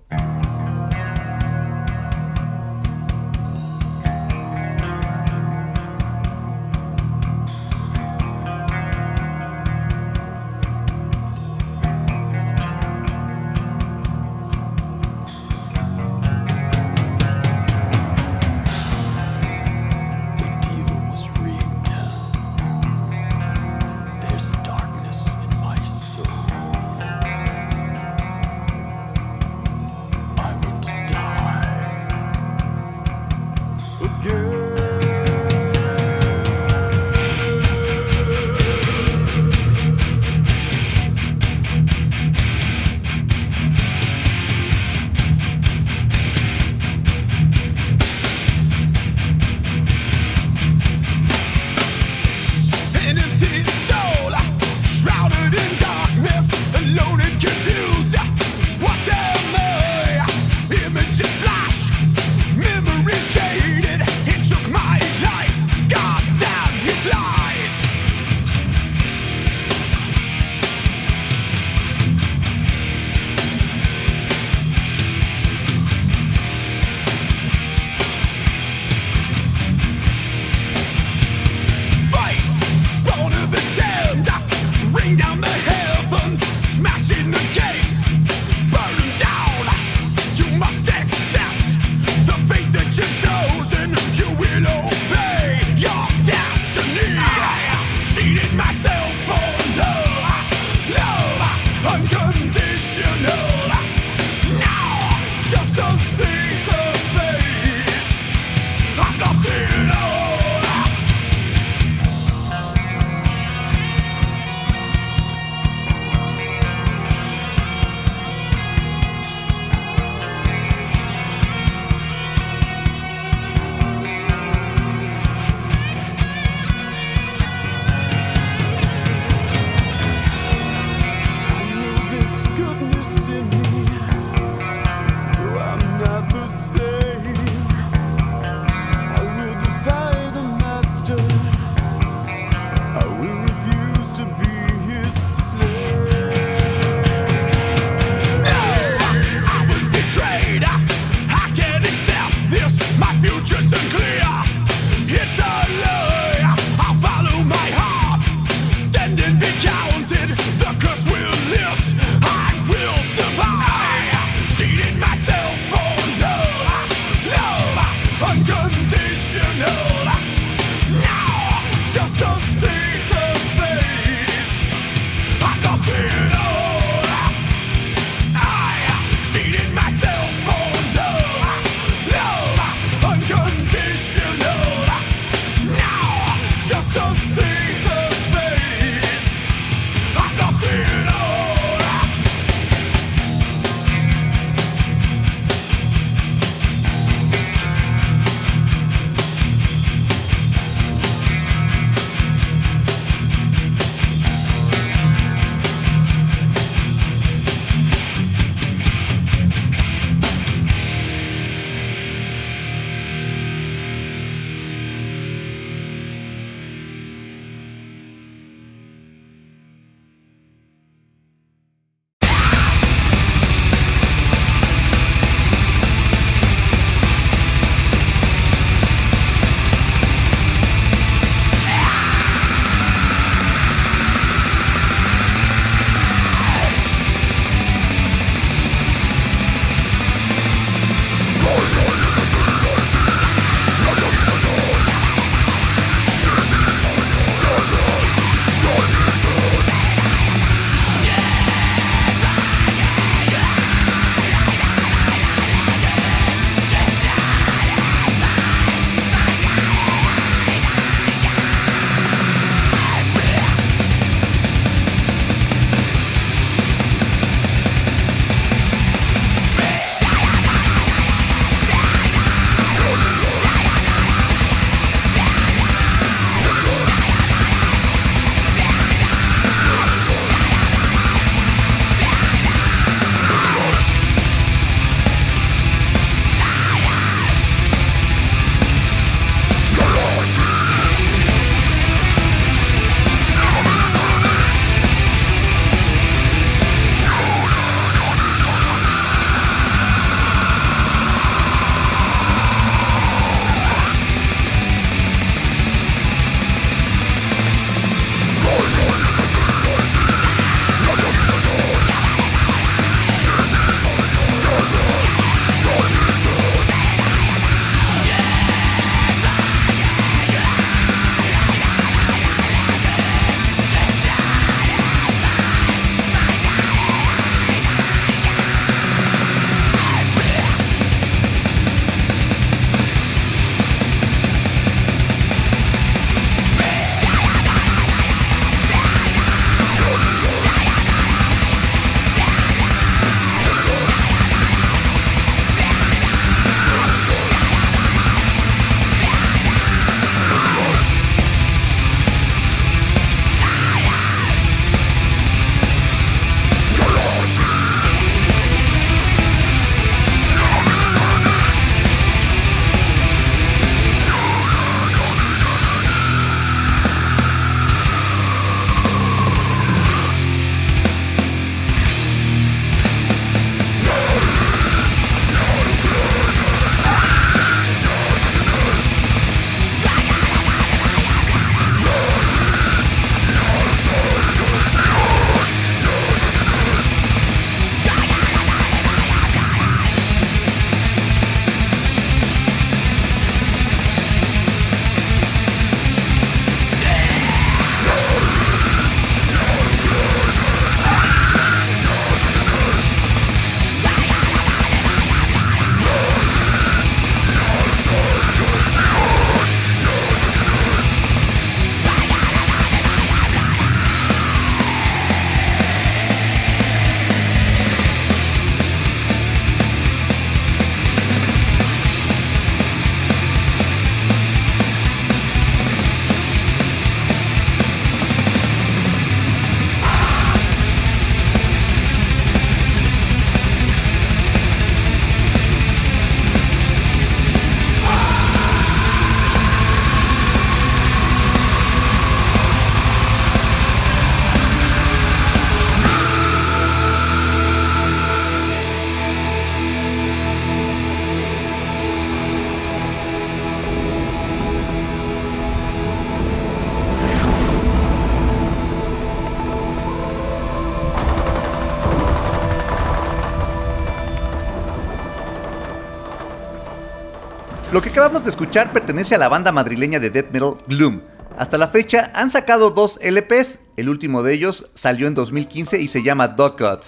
Acabamos 467.99 468.23
de 468.23 468.31
escuchar 468.31 468.73
pertenece 468.73 469.17
a 469.17 469.19
la 469.19 469.29
banda 469.29 469.51
madrileña 469.51 469.99
de 469.99 470.11
death 470.11 470.31
metal 470.31 470.55
Gloom. 470.69 471.01
Hasta 471.37 471.59
la 471.59 471.67
fecha 471.67 472.13
han 472.15 472.31
sacado 472.31 472.71
dos 472.71 473.01
LPs, 473.03 473.65
el 473.77 473.89
último 473.89 474.23
de 474.23 474.35
ellos 474.35 474.71
salió 474.75 475.09
en 475.09 475.15
2015 475.15 475.83
y 475.83 475.89
se 475.89 476.05
llama 476.05 476.29
Dog 476.29 476.61
God. 476.61 476.79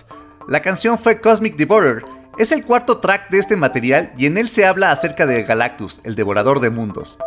La 0.47 0.63
canción 0.63 1.01
fue 1.01 1.21
Cosmic 1.21 1.57
Devourer, 1.57 2.05
es 2.39 2.53
el 2.53 2.65
cuarto 2.65 2.99
track 2.99 3.29
de 3.31 3.39
este 3.39 3.57
material 3.57 4.13
y 4.17 4.27
en 4.27 4.39
él 4.39 4.49
se 4.49 4.67
habla 4.67 4.93
acerca 4.93 5.27
de 5.27 5.43
Galactus, 5.43 6.01
el 6.05 6.15
devorador 6.15 6.61
de 6.61 6.71
mundos. 6.71 7.19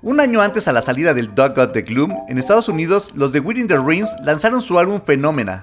Un 0.00 0.20
año 0.20 0.40
antes 0.40 0.66
a 0.66 0.72
la 0.72 0.80
salida 0.80 1.12
del 1.12 1.34
Dog 1.34 1.54
God 1.56 1.74
de 1.74 1.82
Gloom, 1.82 2.16
en 2.30 2.38
Estados 2.38 2.70
Unidos, 2.70 3.12
los 3.16 3.32
de 3.32 3.40
Within 3.40 3.68
the 3.68 3.76
Rings 3.76 4.08
lanzaron 4.24 4.62
su 4.62 4.78
álbum 4.78 5.02
Phenomena, 5.02 5.62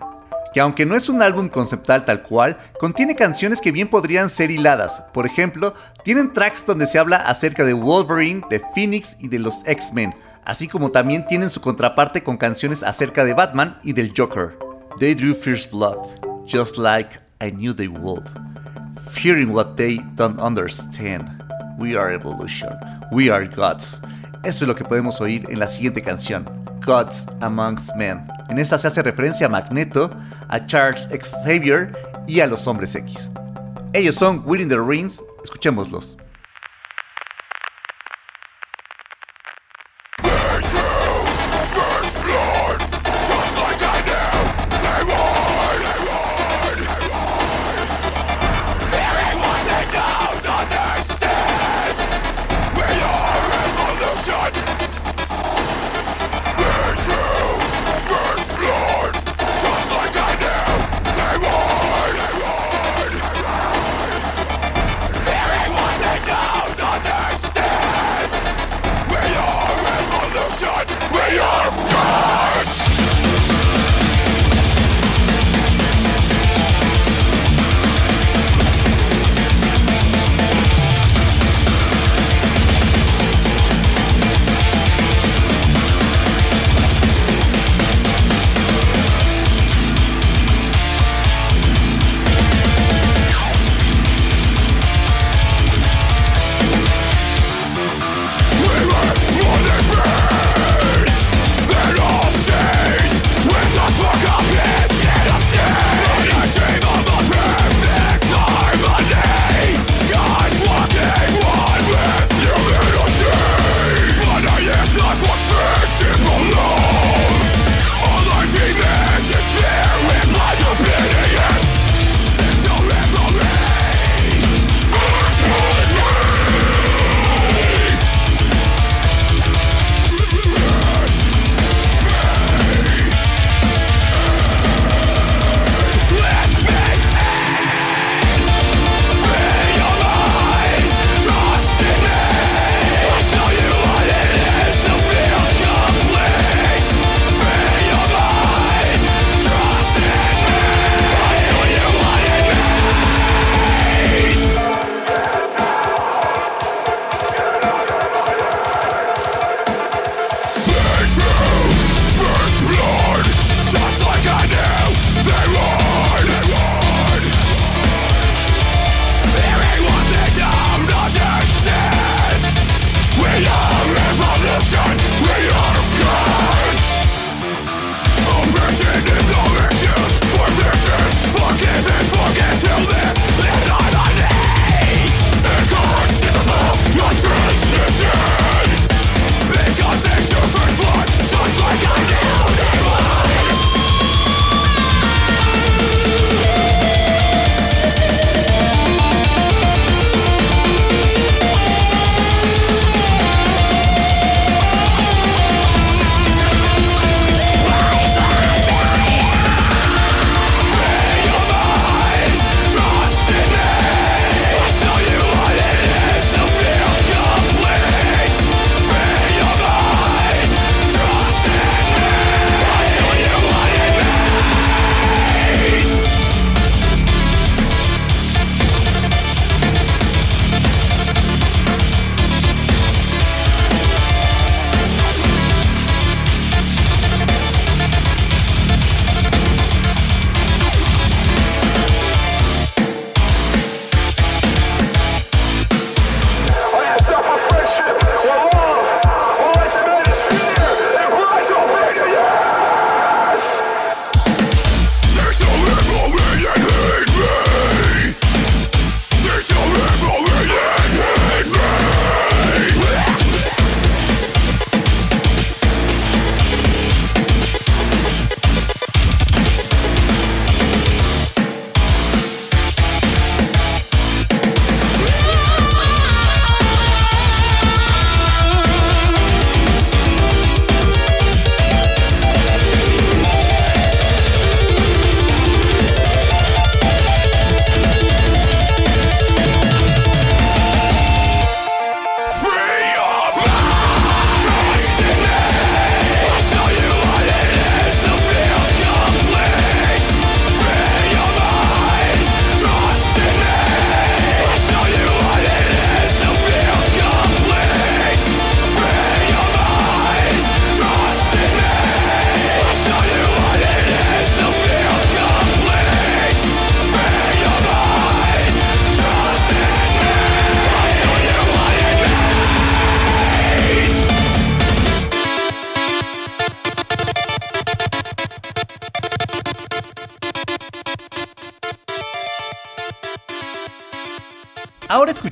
que 0.53 0.61
aunque 0.61 0.85
no 0.85 0.95
es 0.95 1.09
un 1.09 1.21
álbum 1.21 1.49
conceptual 1.49 2.05
tal 2.05 2.21
cual, 2.21 2.57
contiene 2.79 3.15
canciones 3.15 3.59
que 3.59 3.71
bien 3.71 3.87
podrían 3.87 4.29
ser 4.29 4.51
hiladas. 4.51 5.05
Por 5.13 5.25
ejemplo, 5.25 5.73
tienen 6.03 6.31
tracks 6.31 6.65
donde 6.65 6.87
se 6.87 6.99
habla 6.99 7.17
acerca 7.17 7.63
de 7.63 7.73
Wolverine, 7.73 8.43
de 8.49 8.61
Phoenix 8.73 9.17
y 9.19 9.27
de 9.27 9.39
los 9.39 9.63
X-Men, 9.65 10.13
así 10.45 10.67
como 10.67 10.91
también 10.91 11.25
tienen 11.25 11.49
su 11.49 11.59
contraparte 11.59 12.23
con 12.23 12.37
canciones 12.37 12.83
acerca 12.83 13.25
de 13.25 13.33
Batman 13.33 13.79
y 13.83 13.93
del 13.93 14.13
Joker. 14.15 14.57
They 14.99 15.15
drew 15.15 15.33
first 15.33 15.71
blood, 15.71 15.97
just 16.45 16.77
like 16.77 17.19
I 17.41 17.51
knew 17.51 17.73
they 17.73 17.87
would. 17.87 18.23
Fearing 19.11 19.51
what 19.51 19.75
they 19.75 19.99
don't 20.15 20.39
understand. 20.39 21.27
We 21.79 21.97
are 21.97 22.13
evolution. 22.13 22.69
We 23.11 23.31
are 23.31 23.47
gods. 23.47 24.01
Esto 24.43 24.65
es 24.65 24.67
lo 24.67 24.75
que 24.75 24.83
podemos 24.83 25.19
oír 25.21 25.47
en 25.49 25.59
la 25.59 25.67
siguiente 25.67 26.01
canción, 26.01 26.45
Gods 26.85 27.27
Amongst 27.41 27.95
Men. 27.95 28.32
En 28.53 28.59
esta 28.59 28.77
se 28.77 28.85
hace 28.85 29.01
referencia 29.01 29.47
a 29.47 29.49
Magneto, 29.49 30.11
a 30.47 30.63
Charles 30.67 31.09
Xavier 31.43 31.91
y 32.27 32.39
a 32.39 32.45
los 32.45 32.67
Hombres 32.67 32.93
X. 32.93 33.31
Ellos 33.93 34.13
son 34.13 34.43
Within 34.45 34.69
the 34.69 34.77
Rings, 34.77 35.23
escuchémoslos. 35.43 36.17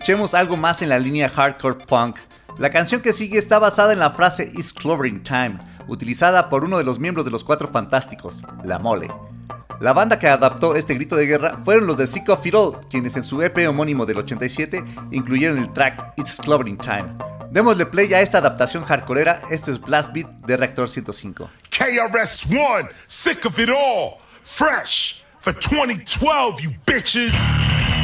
Escuchemos 0.02 0.34
algo 0.34 0.58
más 0.58 0.82
en 0.82 0.90
la 0.90 0.98
línea 0.98 1.30
hardcore 1.30 1.86
punk. 1.86 2.18
La 2.58 2.72
canción 2.72 3.02
que 3.02 3.14
sigue 3.14 3.38
está 3.38 3.60
basada 3.60 3.94
en 3.94 4.00
la 4.00 4.10
frase 4.10 4.52
It's 4.56 4.74
Clovering 4.74 5.22
Time, 5.22 5.60
utilizada 5.88 6.50
por 6.50 6.64
uno 6.64 6.80
de 6.80 6.84
los 6.84 6.98
miembros 6.98 7.24
de 7.24 7.30
los 7.30 7.44
Cuatro 7.44 7.68
Fantásticos, 7.68 8.44
La 8.64 8.80
Mole. 8.80 9.12
La 9.80 9.94
banda 9.94 10.18
que 10.18 10.28
adaptó 10.28 10.76
este 10.76 10.96
grito 10.96 11.16
de 11.16 11.28
guerra 11.28 11.60
fueron 11.64 11.86
los 11.86 12.00
de 12.00 12.08
Sick 12.08 12.28
of 12.30 12.44
It 12.44 12.56
All, 12.56 12.80
quienes 12.90 13.16
en 13.16 13.24
su 13.24 13.44
EP 13.44 13.56
homónimo 13.70 14.08
del 14.08 14.18
87 14.18 14.84
incluyeron 15.12 15.60
el 15.60 15.72
track 15.72 16.14
It's 16.18 16.42
Clovering 16.42 16.80
Time. 16.80 17.16
Démosle 17.52 17.86
play 17.86 18.12
a 18.16 18.22
esta 18.22 18.40
adaptación 18.40 18.84
hardcoreera, 18.84 19.42
esto 19.52 19.70
es 19.70 19.80
Blast 19.80 20.14
Beat 20.14 20.28
de 20.48 20.58
Reactor 20.58 20.90
105. 20.90 21.48
KRS-One, 21.70 22.90
Sick 23.06 23.46
of 23.46 23.60
It 23.60 23.70
All, 23.70 24.18
Fresh, 24.42 25.22
for 25.38 25.54
2012, 25.54 26.60
you 26.60 26.72
bitches! 26.88 28.01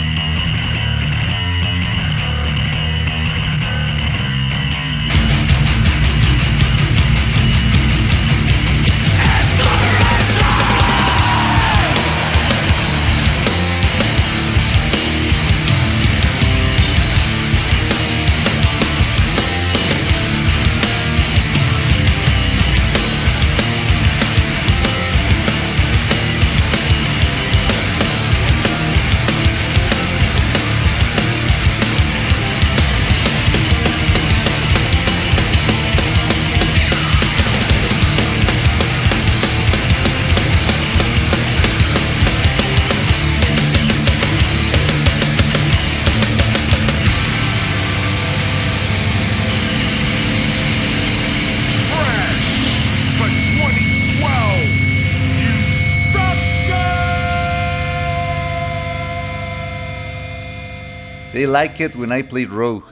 Like 61.48 61.82
it 61.82 61.96
when 61.96 62.12
I 62.12 62.22
play 62.22 62.46
Rogue. 62.46 62.84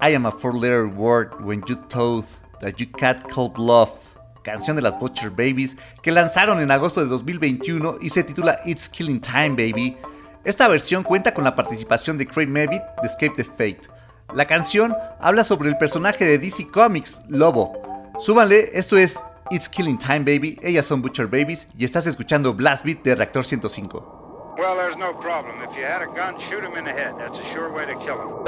I 0.00 0.10
am 0.10 0.26
a 0.26 0.30
four-letter 0.30 0.88
word 0.88 1.44
when 1.44 1.62
you 1.68 1.76
told 1.88 2.26
that 2.60 2.78
you 2.78 2.86
cat 2.86 3.28
called 3.30 3.56
love. 3.58 3.90
Canción 4.42 4.76
de 4.76 4.82
las 4.82 4.98
Butcher 4.98 5.30
Babies 5.30 5.76
que 6.02 6.12
lanzaron 6.12 6.60
en 6.60 6.70
agosto 6.70 7.00
de 7.00 7.06
2021 7.06 7.98
y 8.02 8.10
se 8.10 8.24
titula 8.24 8.58
It's 8.66 8.88
Killing 8.88 9.20
Time 9.20 9.50
Baby. 9.50 9.96
Esta 10.44 10.68
versión 10.68 11.04
cuenta 11.04 11.32
con 11.32 11.44
la 11.44 11.54
participación 11.54 12.18
de 12.18 12.26
Craig 12.26 12.48
Merritt 12.48 12.82
de 13.00 13.08
Escape 13.08 13.34
the 13.36 13.44
Fate. 13.44 13.80
La 14.34 14.46
canción 14.46 14.94
habla 15.20 15.44
sobre 15.44 15.70
el 15.70 15.78
personaje 15.78 16.24
de 16.24 16.38
DC 16.38 16.68
Comics, 16.70 17.22
Lobo. 17.28 18.12
Súbanle, 18.18 18.70
esto 18.74 18.98
es 18.98 19.20
It's 19.50 19.68
Killing 19.68 19.98
Time 19.98 20.20
Baby, 20.20 20.58
ellas 20.62 20.84
son 20.84 21.00
Butcher 21.00 21.28
Babies 21.28 21.68
y 21.78 21.84
estás 21.84 22.06
escuchando 22.06 22.52
Blast 22.52 22.84
Beat 22.84 23.02
de 23.02 23.14
Reactor 23.14 23.44
105. 23.44 24.23
Well, 24.56 24.76
there's 24.76 24.96
no 24.96 25.12
problem. 25.14 25.60
If 25.62 25.76
you 25.76 25.82
had 25.82 26.00
a 26.00 26.06
gun, 26.06 26.38
shoot 26.48 26.62
him 26.62 26.74
in 26.74 26.84
the 26.84 26.92
head. 26.92 27.16
That's 27.18 27.36
a 27.36 27.52
sure 27.52 27.72
way 27.72 27.86
to 27.86 27.94
kill 27.96 28.20
him. 28.20 28.44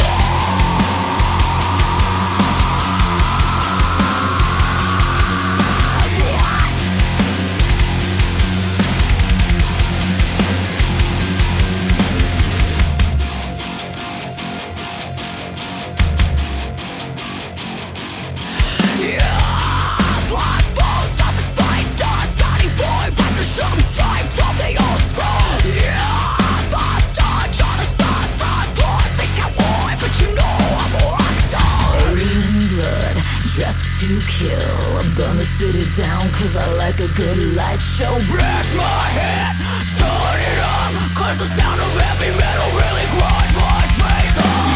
Just 33.56 34.00
to 34.00 34.20
kill, 34.28 34.98
I'm 34.98 35.14
gonna 35.14 35.46
sit 35.46 35.74
it 35.74 35.96
down 35.96 36.30
cause 36.32 36.56
I 36.56 36.70
like 36.74 37.00
a 37.00 37.08
good 37.16 37.56
light 37.56 37.80
show. 37.80 38.12
Blast 38.28 38.76
my 38.76 39.04
head, 39.16 39.56
turn 39.96 40.40
it 40.52 40.60
up, 40.60 40.92
cause 41.16 41.38
the 41.38 41.46
sound 41.46 41.80
of 41.80 41.88
heavy 41.96 42.36
metal 42.36 42.68
really 42.76 43.06
grinds 43.16 43.54
my 43.56 43.80
space. 43.96 44.36
Oh, 44.36 44.75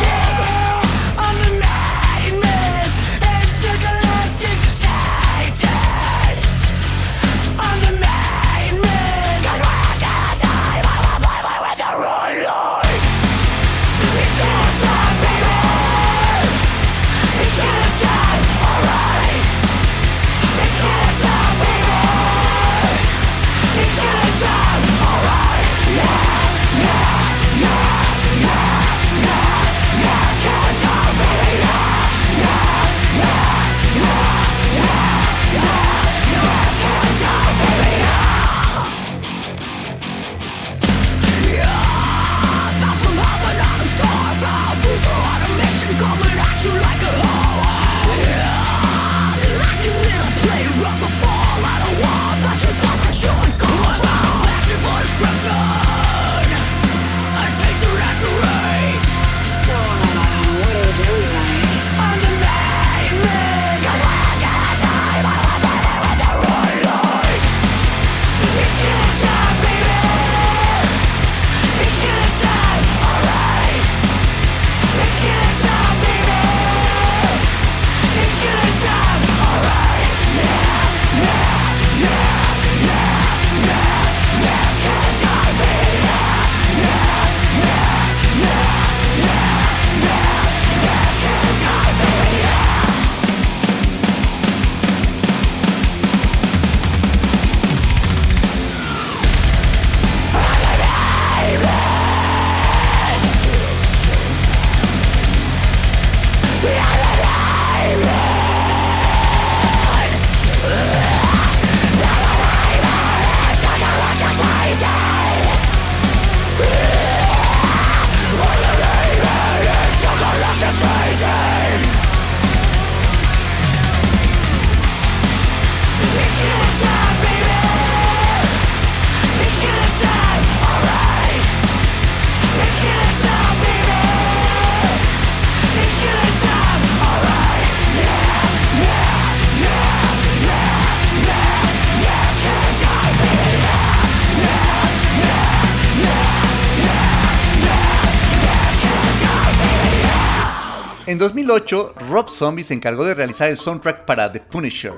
2008, 151.20 151.94
Rob 152.08 152.30
Zombie 152.30 152.64
se 152.64 152.72
encargó 152.72 153.04
de 153.04 153.12
realizar 153.12 153.50
el 153.50 153.58
soundtrack 153.58 154.06
para 154.06 154.32
The 154.32 154.40
Punisher. 154.40 154.94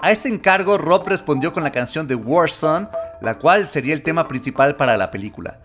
A 0.00 0.10
este 0.10 0.30
encargo, 0.30 0.78
Rob 0.78 1.06
respondió 1.06 1.52
con 1.52 1.62
la 1.62 1.70
canción 1.70 2.08
de 2.08 2.14
Warzone, 2.14 2.88
la 3.20 3.38
cual 3.38 3.68
sería 3.68 3.92
el 3.92 4.02
tema 4.02 4.26
principal 4.26 4.76
para 4.76 4.96
la 4.96 5.10
película. 5.10 5.60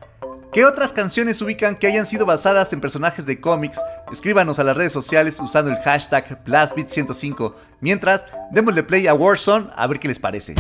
¿Qué 0.52 0.66
otras 0.66 0.92
canciones 0.92 1.42
ubican 1.42 1.78
que 1.78 1.88
hayan 1.88 2.06
sido 2.06 2.26
basadas 2.26 2.74
en 2.74 2.82
personajes 2.82 3.26
de 3.26 3.40
cómics? 3.40 3.82
Escríbanos 4.12 4.60
a 4.60 4.66
las 4.66 4.76
redes 4.76 4.92
sociales 4.92 5.40
usando 5.40 5.72
el 5.72 5.78
hashtag 5.78 6.44
BlastBeat105. 6.46 7.54
Mientras, 7.80 8.28
démosle 8.52 8.84
play 8.84 9.08
a 9.08 9.14
Warzone 9.14 9.70
a 9.74 9.88
ver 9.88 10.00
qué 10.00 10.10
les 10.10 10.20
parece. 10.20 10.54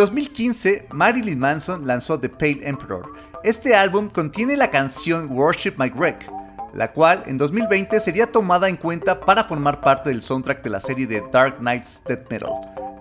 2015, 0.00 0.86
Marilyn 0.92 1.38
Manson 1.38 1.86
lanzó 1.86 2.18
The 2.18 2.30
Pale 2.30 2.60
Emperor. 2.62 3.12
Este 3.44 3.76
álbum 3.76 4.08
contiene 4.08 4.56
la 4.56 4.70
canción 4.70 5.30
Worship 5.30 5.74
My 5.76 5.90
Wreck, 5.90 6.26
la 6.72 6.92
cual 6.92 7.22
en 7.26 7.36
2020 7.36 8.00
sería 8.00 8.32
tomada 8.32 8.70
en 8.70 8.78
cuenta 8.78 9.20
para 9.20 9.44
formar 9.44 9.82
parte 9.82 10.08
del 10.08 10.22
soundtrack 10.22 10.62
de 10.62 10.70
la 10.70 10.80
serie 10.80 11.06
de 11.06 11.22
Dark 11.30 11.58
Knight's 11.58 12.00
Death 12.06 12.30
Metal, 12.30 12.48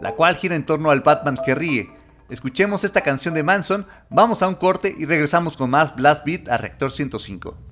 la 0.02 0.12
cual 0.12 0.36
gira 0.36 0.56
en 0.56 0.66
torno 0.66 0.92
al 0.92 1.00
Batman 1.00 1.38
que 1.46 1.56
ríe. 1.56 1.90
Escuchemos 2.30 2.84
esta 2.84 3.00
canción 3.00 3.34
de 3.34 3.44
Manson, 3.44 3.86
vamos 4.10 4.44
a 4.44 4.50
un 4.50 4.56
corte 4.56 4.94
y 4.98 5.06
regresamos 5.06 5.56
con 5.56 5.70
más 5.70 5.96
Blast 5.96 6.26
Beat 6.26 6.50
a 6.50 6.58
Reactor 6.58 6.92
105. 6.92 7.69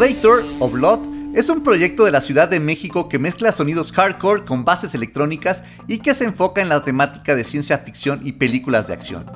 Bloodator 0.00 0.42
o 0.60 0.70
Blood 0.70 1.00
es 1.34 1.50
un 1.50 1.62
proyecto 1.62 2.06
de 2.06 2.10
la 2.10 2.22
Ciudad 2.22 2.48
de 2.48 2.58
México 2.58 3.06
que 3.06 3.18
mezcla 3.18 3.52
sonidos 3.52 3.92
hardcore 3.92 4.46
con 4.46 4.64
bases 4.64 4.94
electrónicas 4.94 5.62
y 5.88 5.98
que 5.98 6.14
se 6.14 6.24
enfoca 6.24 6.62
en 6.62 6.70
la 6.70 6.82
temática 6.84 7.34
de 7.34 7.44
ciencia 7.44 7.76
ficción 7.76 8.26
y 8.26 8.32
películas 8.32 8.86
de 8.86 8.94
acción. 8.94 9.26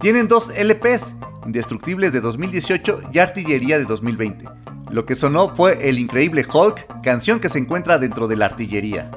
Tienen 0.00 0.26
dos 0.26 0.48
LPs, 0.48 1.14
Indestructibles 1.46 2.12
de 2.12 2.20
2018 2.22 3.02
y 3.12 3.20
Artillería 3.20 3.78
de 3.78 3.84
2020. 3.84 4.46
Lo 4.90 5.06
que 5.06 5.14
sonó 5.14 5.54
fue 5.54 5.88
El 5.88 6.00
Increíble 6.00 6.44
Hulk, 6.52 7.02
canción 7.04 7.38
que 7.38 7.48
se 7.48 7.60
encuentra 7.60 7.98
dentro 7.98 8.26
de 8.26 8.34
la 8.34 8.46
artillería. 8.46 9.12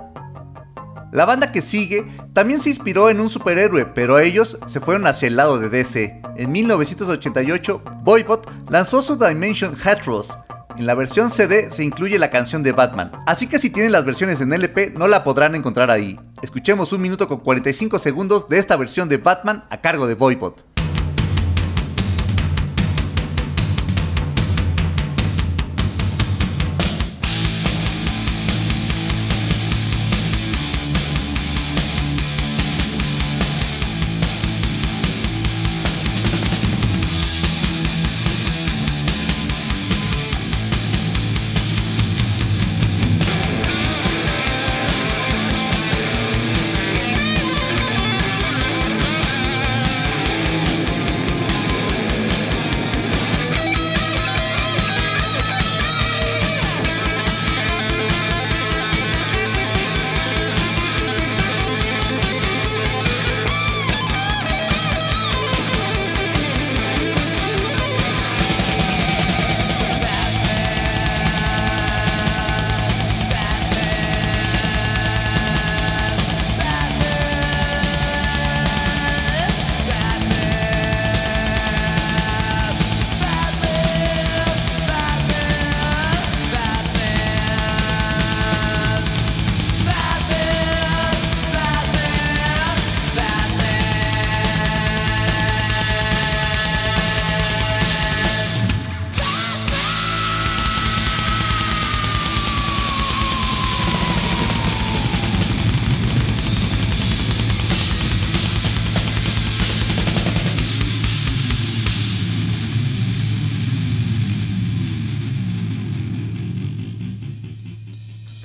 La 1.12 1.26
banda 1.26 1.52
que 1.52 1.64
sigue 1.64 2.06
también 2.34 2.62
se 2.62 2.70
inspiró 2.70 3.10
en 3.10 3.20
un 3.20 3.30
superhéroe, 3.30 3.88
pero 3.88 4.20
ellos 4.20 4.60
se 4.68 4.80
fueron 4.80 5.08
hacia 5.08 5.28
el 5.28 5.38
lado 5.38 5.58
de 5.58 5.70
DC. 5.70 6.22
En 6.38 6.52
1988, 6.52 7.82
Voivod 8.04 8.42
lanzó 8.70 9.02
su 9.02 9.18
Dimension 9.18 9.76
Heteros. 9.76 10.38
En 10.78 10.88
la 10.88 10.96
versión 10.96 11.30
CD 11.30 11.70
se 11.70 11.84
incluye 11.84 12.18
la 12.18 12.32
canción 12.32 12.64
de 12.64 12.72
Batman, 12.72 13.12
así 13.28 13.48
que 13.48 13.60
si 13.60 13.70
tienen 13.70 13.92
las 13.92 14.06
versiones 14.06 14.42
en 14.42 14.52
LP 14.52 14.94
no 14.98 15.08
la 15.08 15.24
podrán 15.24 15.54
encontrar 15.54 15.92
ahí. 15.92 16.20
Escuchemos 16.42 16.92
un 16.94 17.02
minuto 17.02 17.28
con 17.28 17.42
45 17.42 18.00
segundos 18.00 18.48
de 18.48 18.58
esta 18.58 18.76
versión 18.76 19.08
de 19.08 19.18
Batman 19.18 19.66
a 19.70 19.82
cargo 19.82 20.08
de 20.08 20.16
Voivod. 20.16 20.73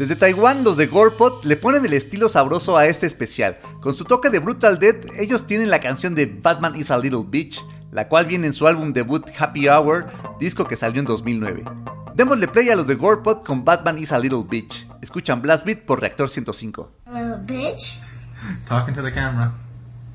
Desde 0.09 0.21
Taiwán, 0.21 0.65
los 0.65 0.79
de 0.79 0.87
Gorepot 0.87 1.45
le 1.45 1.59
ponen 1.59 1.85
el 1.85 1.93
estilo 1.93 2.31
sabroso 2.31 2.79
a 2.79 2.87
este 2.87 3.05
especial. 3.05 3.59
Con 3.83 3.95
su 3.95 4.07
toque 4.07 4.31
de 4.31 4.39
Brutal 4.39 4.79
Death, 4.79 5.05
ellos 5.19 5.47
tienen 5.47 5.69
la 5.69 5.81
canción 5.81 6.15
de 6.15 6.25
Batman 6.25 6.77
is 6.77 6.91
a 6.91 6.97
Little 6.97 7.25
Bitch, 7.27 7.63
la 7.93 8.09
cual 8.09 8.25
viene 8.25 8.47
en 8.47 8.55
su 8.55 8.67
álbum 8.67 8.95
debut 8.95 9.29
Happy 9.39 9.69
Hour, 9.69 10.07
disco 10.41 10.67
que 10.67 10.79
salió 10.79 11.01
en 11.01 11.05
2009. 11.05 11.63
Démosle 12.15 12.49
play 12.49 12.71
a 12.71 12.77
los 12.77 12.87
de 12.87 12.95
Gorepot 12.95 13.45
con 13.45 13.67
Batman 13.67 13.99
is 13.99 14.11
a 14.11 14.19
Little 14.19 14.45
Bitch. 14.49 14.87
Escuchan 15.03 15.43
Blast 15.43 15.67
Beat 15.67 15.81
por 15.81 16.01
Reactor 16.01 16.31
105. 16.31 16.91
little 17.13 17.37
bitch. 17.45 18.01
Talking 18.67 18.95
to 18.95 19.03
the 19.03 19.13
camera. 19.13 19.53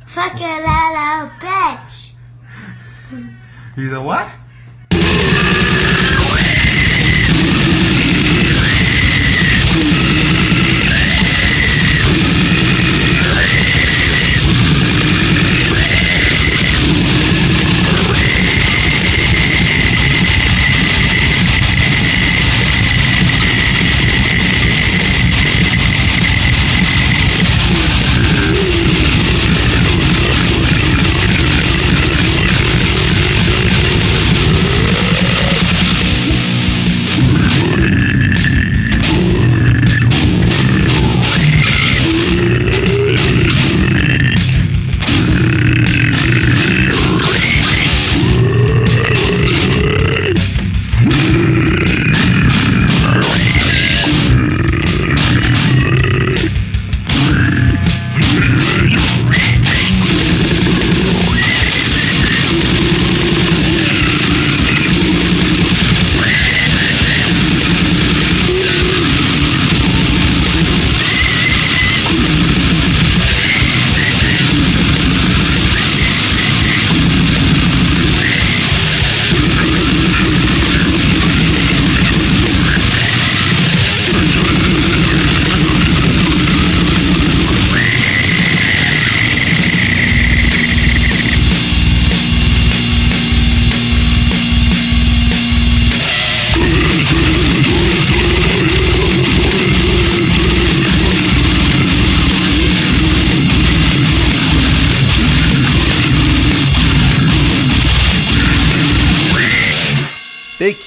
Fucking 0.08 0.58
little 0.58 1.30
bitch. 1.40 2.16
¿Y 3.78 3.84
de 3.84 4.00
what? 4.00 4.43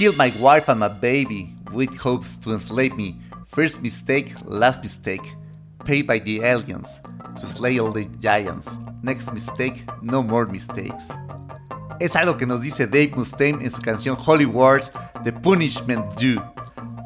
Killed 0.07 0.17
my 0.17 0.33
wife 0.39 0.69
and 0.69 0.79
my 0.79 0.87
baby 0.89 1.53
with 1.73 1.93
hopes 1.99 2.37
to 2.37 2.53
enslave 2.53 2.97
me. 2.97 3.17
First 3.45 3.83
mistake, 3.83 4.33
last 4.45 4.81
mistake. 4.81 5.35
Paid 5.85 6.07
by 6.07 6.21
the 6.21 6.45
aliens 6.45 7.01
to 7.35 7.45
slay 7.45 7.81
all 7.81 7.91
the 7.91 8.05
giants. 8.21 8.79
Next 9.03 9.33
mistake, 9.33 9.85
no 10.03 10.23
more 10.23 10.47
mistakes. 10.47 11.09
Es 11.99 12.15
algo 12.15 12.39
que 12.39 12.47
nos 12.47 12.61
dice 12.61 12.87
Dave 12.87 13.15
Mustaine 13.17 13.65
en 13.65 13.73
su 13.73 13.83
canción 13.83 14.17
Holy 14.17 14.47
Wars, 14.47 14.93
The 15.25 15.33
Punishment 15.33 16.15
Due, 16.15 16.41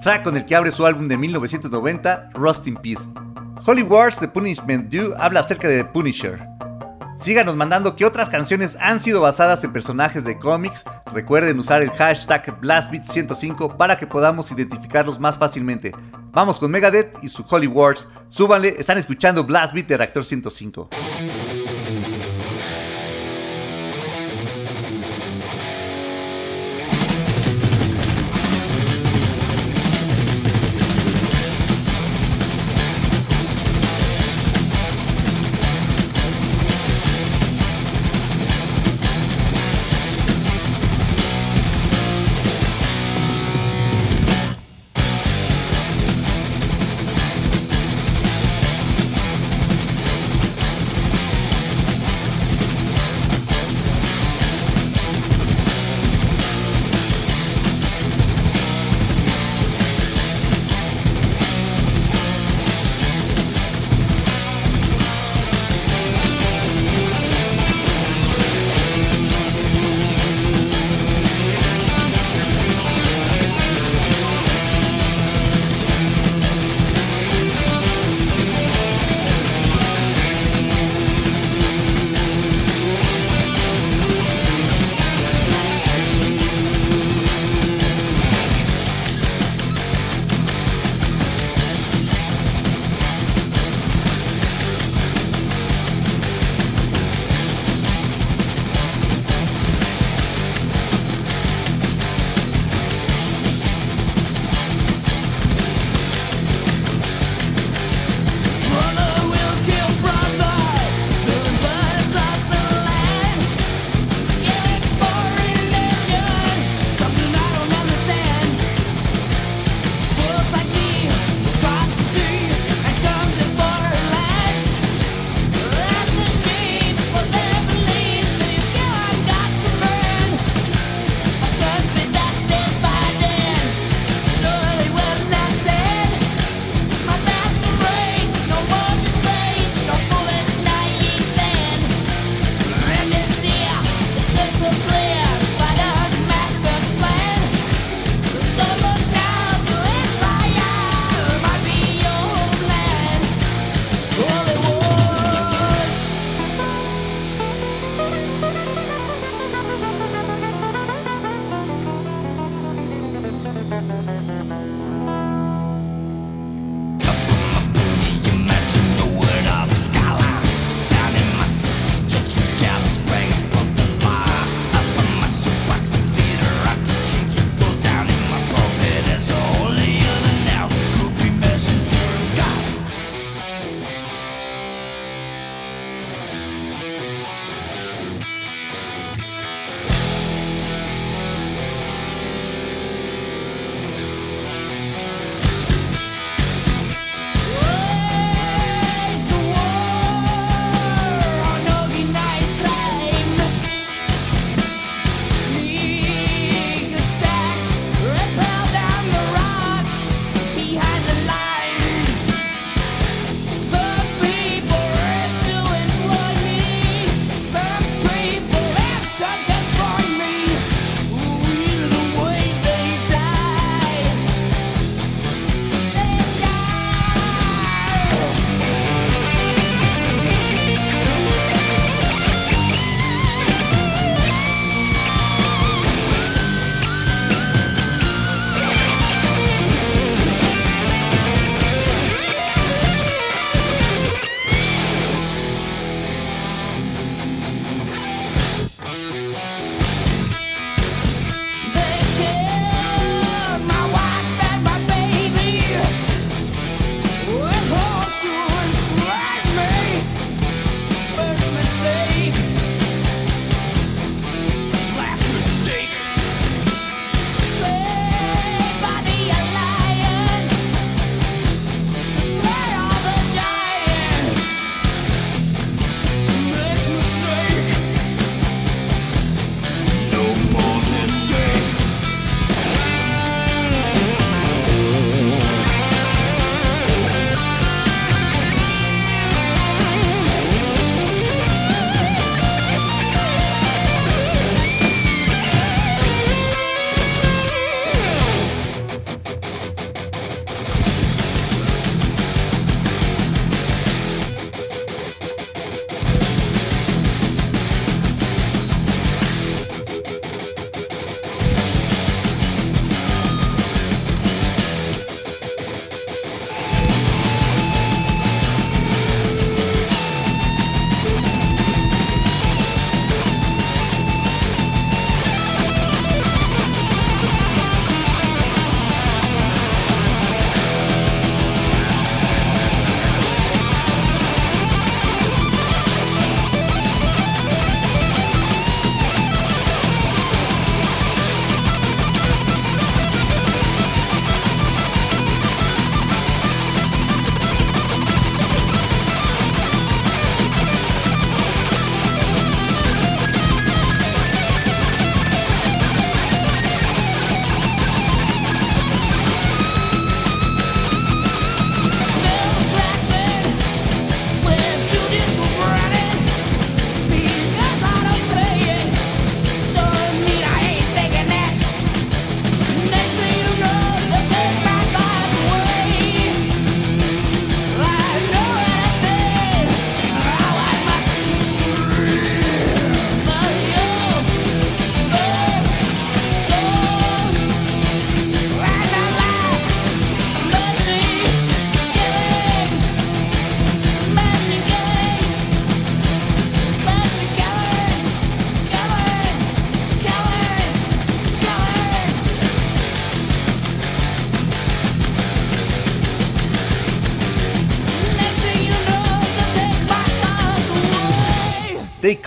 track 0.02 0.22
con 0.22 0.36
el 0.36 0.44
que 0.44 0.54
abre 0.54 0.70
su 0.70 0.84
álbum 0.84 1.08
de 1.08 1.16
1990, 1.16 2.32
Rust 2.34 2.66
in 2.66 2.76
Peace. 2.76 3.08
Holy 3.64 3.82
Wars, 3.82 4.18
The 4.18 4.28
Punishment 4.28 4.90
Due 4.90 5.14
habla 5.18 5.40
acerca 5.40 5.68
de 5.68 5.84
The 5.84 5.90
Punisher, 5.90 6.38
Síganos 7.20 7.54
mandando 7.54 7.96
qué 7.96 8.06
otras 8.06 8.30
canciones 8.30 8.78
han 8.80 8.98
sido 8.98 9.20
basadas 9.20 9.62
en 9.62 9.74
personajes 9.74 10.24
de 10.24 10.38
cómics. 10.38 10.86
Recuerden 11.12 11.58
usar 11.58 11.82
el 11.82 11.90
hashtag 11.90 12.58
BlastBeat105 12.62 13.76
para 13.76 13.98
que 13.98 14.06
podamos 14.06 14.50
identificarlos 14.50 15.20
más 15.20 15.36
fácilmente. 15.36 15.92
Vamos 16.32 16.58
con 16.58 16.70
Megadeth 16.70 17.22
y 17.22 17.28
su 17.28 17.44
Holy 17.46 17.66
Wars. 17.66 18.08
Súbanle, 18.28 18.74
están 18.78 18.96
escuchando 18.96 19.44
Blastbeat 19.44 19.86
de 19.86 19.98
Reactor 19.98 20.24
105. 20.24 20.88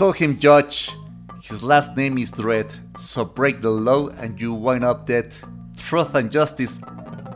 Call 0.03 0.11
him 0.11 0.37
Judge. 0.37 0.91
His 1.41 1.63
last 1.63 1.95
name 1.95 2.17
is 2.17 2.29
Dread. 2.29 2.67
So 2.97 3.23
break 3.23 3.61
the 3.61 3.69
law 3.69 4.09
and 4.09 4.37
you 4.37 4.53
wind 4.53 4.83
up 4.83 5.05
dead. 5.05 5.33
Truth 5.77 6.15
and 6.15 6.29
justice 6.29 6.81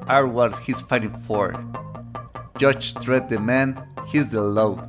are 0.06 0.27
what 0.27 0.60
he's 0.60 0.81
fighting 0.81 1.11
for. 1.11 1.53
Judge 2.60 2.94
Dredd 2.95 3.30
the 3.30 3.39
man, 3.39 3.81
he's 4.11 4.27
the 4.27 4.41
law. 4.41 4.84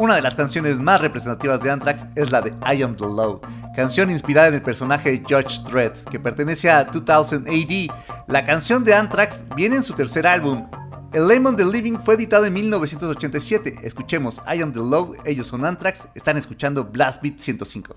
Una 0.00 0.16
de 0.16 0.20
las 0.20 0.34
canciones 0.34 0.80
más 0.80 1.00
representativas 1.00 1.60
de 1.62 1.70
Anthrax 1.70 2.06
es 2.16 2.32
la 2.32 2.40
de 2.40 2.50
I 2.66 2.82
Am 2.82 2.96
the 2.96 3.06
Law, 3.06 3.40
canción 3.76 4.10
inspirada 4.10 4.48
en 4.48 4.54
el 4.54 4.62
personaje 4.62 5.22
Judge 5.28 5.62
Dredd, 5.62 5.92
que 6.10 6.18
pertenece 6.18 6.68
a 6.70 6.82
2000 6.82 7.46
AD. 7.46 8.24
La 8.26 8.44
canción 8.44 8.82
de 8.82 8.94
Anthrax 8.94 9.44
viene 9.54 9.76
en 9.76 9.84
su 9.84 9.94
tercer 9.94 10.26
álbum. 10.26 10.68
El 11.12 11.28
Lemon 11.28 11.56
the 11.56 11.64
Living 11.64 11.98
fue 11.98 12.14
editado 12.14 12.44
en 12.46 12.54
1987. 12.54 13.78
Escuchemos 13.82 14.40
I 14.46 14.60
Am 14.60 14.72
the 14.72 14.80
Law, 14.80 15.14
ellos 15.24 15.46
son 15.46 15.64
Anthrax, 15.64 16.08
están 16.14 16.36
escuchando 16.36 16.84
Blast 16.84 17.22
Beat 17.22 17.38
105. 17.38 17.96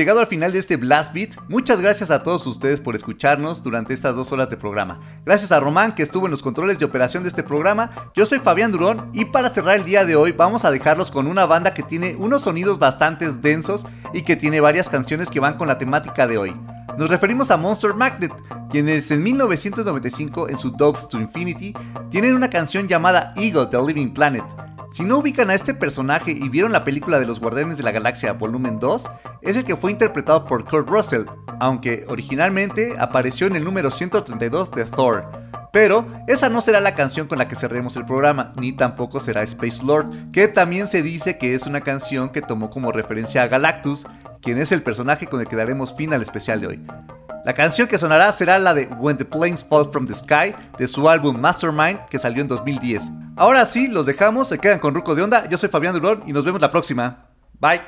Llegado 0.00 0.20
al 0.20 0.26
final 0.26 0.50
de 0.50 0.58
este 0.58 0.78
Blast 0.78 1.12
Beat. 1.12 1.36
Muchas 1.46 1.82
gracias 1.82 2.10
a 2.10 2.22
todos 2.22 2.46
ustedes 2.46 2.80
por 2.80 2.96
escucharnos 2.96 3.62
durante 3.62 3.92
estas 3.92 4.16
dos 4.16 4.32
horas 4.32 4.48
de 4.48 4.56
programa. 4.56 4.98
Gracias 5.26 5.52
a 5.52 5.60
Román 5.60 5.94
que 5.94 6.02
estuvo 6.02 6.24
en 6.24 6.30
los 6.30 6.40
controles 6.40 6.78
de 6.78 6.86
operación 6.86 7.22
de 7.22 7.28
este 7.28 7.42
programa. 7.42 7.90
Yo 8.14 8.24
soy 8.24 8.38
Fabián 8.38 8.72
Durón 8.72 9.10
y 9.12 9.26
para 9.26 9.50
cerrar 9.50 9.76
el 9.76 9.84
día 9.84 10.06
de 10.06 10.16
hoy 10.16 10.32
vamos 10.32 10.64
a 10.64 10.70
dejarlos 10.70 11.10
con 11.10 11.26
una 11.26 11.44
banda 11.44 11.74
que 11.74 11.82
tiene 11.82 12.16
unos 12.16 12.40
sonidos 12.40 12.78
bastante 12.78 13.30
densos 13.30 13.86
y 14.14 14.22
que 14.22 14.36
tiene 14.36 14.62
varias 14.62 14.88
canciones 14.88 15.28
que 15.28 15.38
van 15.38 15.58
con 15.58 15.68
la 15.68 15.76
temática 15.76 16.26
de 16.26 16.38
hoy. 16.38 16.56
Nos 16.96 17.10
referimos 17.10 17.50
a 17.50 17.58
Monster 17.58 17.92
Magnet, 17.92 18.32
quienes 18.70 19.10
en 19.10 19.22
1995 19.22 20.48
en 20.48 20.56
su 20.56 20.70
Dogs 20.70 21.10
to 21.10 21.20
Infinity 21.20 21.74
tienen 22.08 22.34
una 22.34 22.48
canción 22.48 22.88
llamada 22.88 23.34
Eagle 23.36 23.66
The 23.66 23.82
Living 23.86 24.14
Planet. 24.14 24.44
Si 24.90 25.04
no 25.04 25.18
ubican 25.18 25.50
a 25.50 25.54
este 25.54 25.72
personaje 25.72 26.32
y 26.32 26.48
vieron 26.48 26.72
la 26.72 26.82
película 26.82 27.20
de 27.20 27.26
los 27.26 27.38
Guardianes 27.38 27.76
de 27.76 27.84
la 27.84 27.92
Galaxia 27.92 28.32
Volumen 28.32 28.80
2, 28.80 29.08
es 29.40 29.56
el 29.56 29.64
que 29.64 29.76
fue 29.76 29.92
interpretado 29.92 30.44
por 30.46 30.68
Kurt 30.68 30.88
Russell, 30.88 31.26
aunque 31.60 32.04
originalmente 32.08 32.96
apareció 32.98 33.46
en 33.46 33.54
el 33.54 33.62
número 33.62 33.92
132 33.92 34.72
de 34.72 34.84
Thor. 34.86 35.30
Pero 35.72 36.04
esa 36.26 36.48
no 36.48 36.60
será 36.60 36.80
la 36.80 36.96
canción 36.96 37.28
con 37.28 37.38
la 37.38 37.46
que 37.46 37.54
cerremos 37.54 37.96
el 37.96 38.04
programa, 38.04 38.52
ni 38.56 38.72
tampoco 38.72 39.20
será 39.20 39.44
Space 39.44 39.84
Lord, 39.84 40.32
que 40.32 40.48
también 40.48 40.88
se 40.88 41.02
dice 41.02 41.38
que 41.38 41.54
es 41.54 41.66
una 41.66 41.82
canción 41.82 42.30
que 42.30 42.42
tomó 42.42 42.68
como 42.70 42.90
referencia 42.90 43.44
a 43.44 43.48
Galactus, 43.48 44.08
quien 44.40 44.58
es 44.58 44.72
el 44.72 44.82
personaje 44.82 45.26
con 45.26 45.40
el 45.40 45.46
que 45.46 45.56
daremos 45.56 45.94
fin 45.94 46.12
al 46.12 46.22
especial 46.22 46.60
de 46.60 46.66
hoy. 46.66 46.86
La 47.44 47.54
canción 47.54 47.88
que 47.88 47.98
sonará 47.98 48.30
será 48.32 48.58
la 48.58 48.74
de 48.74 48.86
When 48.98 49.16
the 49.16 49.24
Planes 49.24 49.64
Fall 49.64 49.90
from 49.90 50.06
the 50.06 50.14
Sky 50.14 50.54
de 50.78 50.86
su 50.86 51.08
álbum 51.08 51.40
Mastermind 51.40 52.00
que 52.10 52.18
salió 52.18 52.42
en 52.42 52.48
2010. 52.48 53.10
Ahora 53.36 53.64
sí, 53.64 53.88
los 53.88 54.04
dejamos, 54.04 54.48
se 54.48 54.58
quedan 54.58 54.78
con 54.78 54.94
Ruco 54.94 55.14
de 55.14 55.22
Onda, 55.22 55.48
yo 55.48 55.56
soy 55.56 55.70
Fabián 55.70 55.94
Durón 55.94 56.22
y 56.26 56.32
nos 56.32 56.44
vemos 56.44 56.60
la 56.60 56.70
próxima. 56.70 57.28
Bye. 57.58 57.80